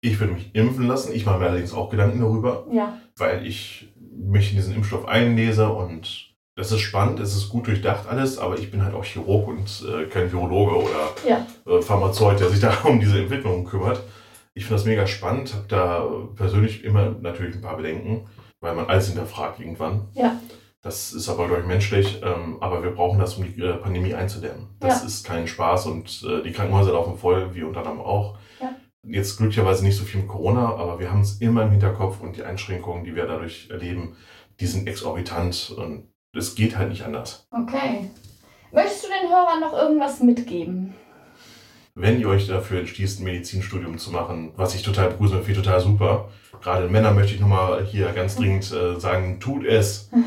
[0.00, 1.12] ich würde mich impfen lassen.
[1.14, 2.98] Ich mache mir allerdings auch Gedanken darüber, Ja.
[3.16, 6.26] weil ich mich in diesen Impfstoff einlese und
[6.56, 9.84] das ist spannend, es ist gut durchdacht alles, aber ich bin halt auch Chirurg und
[9.88, 11.46] äh, kein Virologe oder Ja.
[11.72, 14.00] äh, Pharmazeut, der sich da um diese Entwicklung kümmert.
[14.54, 18.26] Ich finde das mega spannend, habe da persönlich immer natürlich ein paar Bedenken,
[18.60, 20.08] weil man alles hinterfragt irgendwann.
[20.14, 20.32] Ja.
[20.88, 24.14] Das ist aber, glaube ich, menschlich, ähm, aber wir brauchen das, um die äh, Pandemie
[24.14, 24.68] einzudämmen.
[24.80, 25.06] Das Ja.
[25.06, 28.38] ist kein Spaß und äh, die Krankenhäuser laufen voll, wie unter anderem auch.
[28.58, 28.74] Ja.
[29.06, 32.38] Jetzt glücklicherweise nicht so viel mit Corona, aber wir haben es immer im Hinterkopf und
[32.38, 34.16] die Einschränkungen, die wir dadurch erleben,
[34.60, 37.46] die sind exorbitant und es geht halt nicht anders.
[37.50, 38.08] Okay.
[38.72, 40.94] Möchtest du den Hörern noch irgendwas mitgeben?
[41.94, 45.60] Wenn ihr euch dafür entschließt, ein Medizinstudium zu machen, was ich total begrüße und finde
[45.62, 46.30] total super,
[46.62, 50.08] gerade in Männern möchte ich nochmal hier ganz dringend äh, sagen, tut es.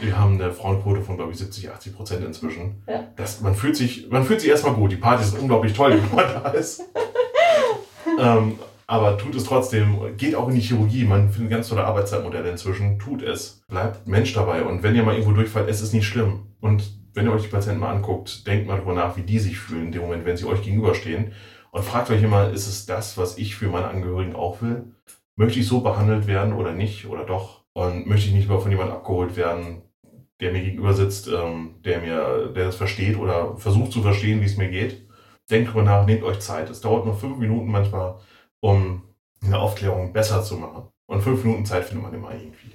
[0.00, 2.82] Wir haben eine Frauenquote von, glaube ich, 70, 80 Prozent inzwischen.
[2.88, 3.04] Ja.
[3.16, 4.92] Das, man, fühlt sich, man fühlt sich erstmal gut.
[4.92, 6.82] Die Partys sind unglaublich toll, wenn man da ist.
[8.18, 10.16] ähm, aber tut es trotzdem.
[10.16, 11.04] Geht auch in die Chirurgie.
[11.04, 12.98] Man findet ganz tolle Arbeitszeitmodelle inzwischen.
[12.98, 13.62] Tut es.
[13.68, 14.62] Bleibt Mensch dabei.
[14.62, 16.46] Und wenn ihr mal irgendwo durchfallt, es ist nicht schlimm.
[16.60, 19.58] Und wenn ihr euch die Patienten mal anguckt, denkt mal drüber nach, wie die sich
[19.58, 21.32] fühlen in dem Moment, wenn sie euch gegenüberstehen.
[21.70, 24.86] Und fragt euch immer, ist es das, was ich für meine Angehörigen auch will?
[25.36, 27.06] Möchte ich so behandelt werden oder nicht?
[27.06, 27.62] Oder doch?
[27.72, 29.82] Und möchte ich nicht mal von jemandem abgeholt werden,
[30.40, 34.46] der mir gegenüber sitzt, ähm, der mir, der das versteht oder versucht zu verstehen, wie
[34.46, 35.06] es mir geht?
[35.50, 36.70] Denkt drüber nach, nehmt euch Zeit.
[36.70, 38.16] Es dauert nur fünf Minuten manchmal,
[38.60, 39.02] um
[39.44, 40.88] eine Aufklärung besser zu machen.
[41.06, 42.70] Und fünf Minuten Zeit findet man immer irgendwie.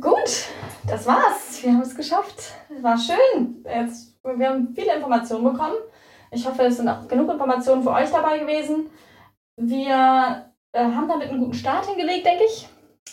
[0.00, 0.46] Gut,
[0.86, 1.62] das war's.
[1.62, 2.54] Wir haben es geschafft.
[2.82, 3.64] War schön.
[3.64, 5.76] Jetzt, wir haben viele Informationen bekommen.
[6.30, 8.90] Ich hoffe, es sind auch genug Informationen für euch dabei gewesen.
[9.56, 12.68] Wir äh, haben damit einen guten Start hingelegt, denke ich.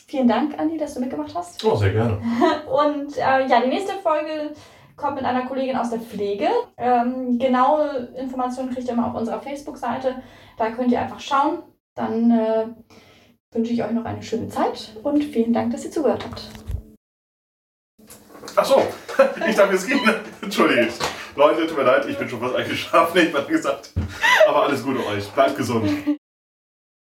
[0.08, 1.64] Vielen Dank, Andi, dass du mitgemacht hast.
[1.64, 2.22] Oh, sehr gerne.
[2.68, 4.54] Und äh, ja, die nächste Folge
[4.96, 6.48] kommt mit einer Kollegin aus der Pflege.
[6.78, 10.22] Ähm, genaue Informationen kriegt ihr immer auf unserer Facebook-Seite.
[10.58, 11.64] Da könnt ihr einfach schauen.
[11.96, 12.68] Dann äh,
[13.52, 16.50] wünsche ich euch noch eine schöne Zeit und vielen Dank, dass ihr zugehört habt.
[18.56, 18.82] Ach so,
[19.48, 20.00] ich dachte, es ging.
[20.42, 21.00] Entschuldigt.
[21.36, 23.92] Leute, tut mir leid, ich bin schon fast eingeschlafen, ich habe gesagt.
[24.48, 25.28] Aber alles Gute euch.
[25.32, 25.90] Bleibt gesund.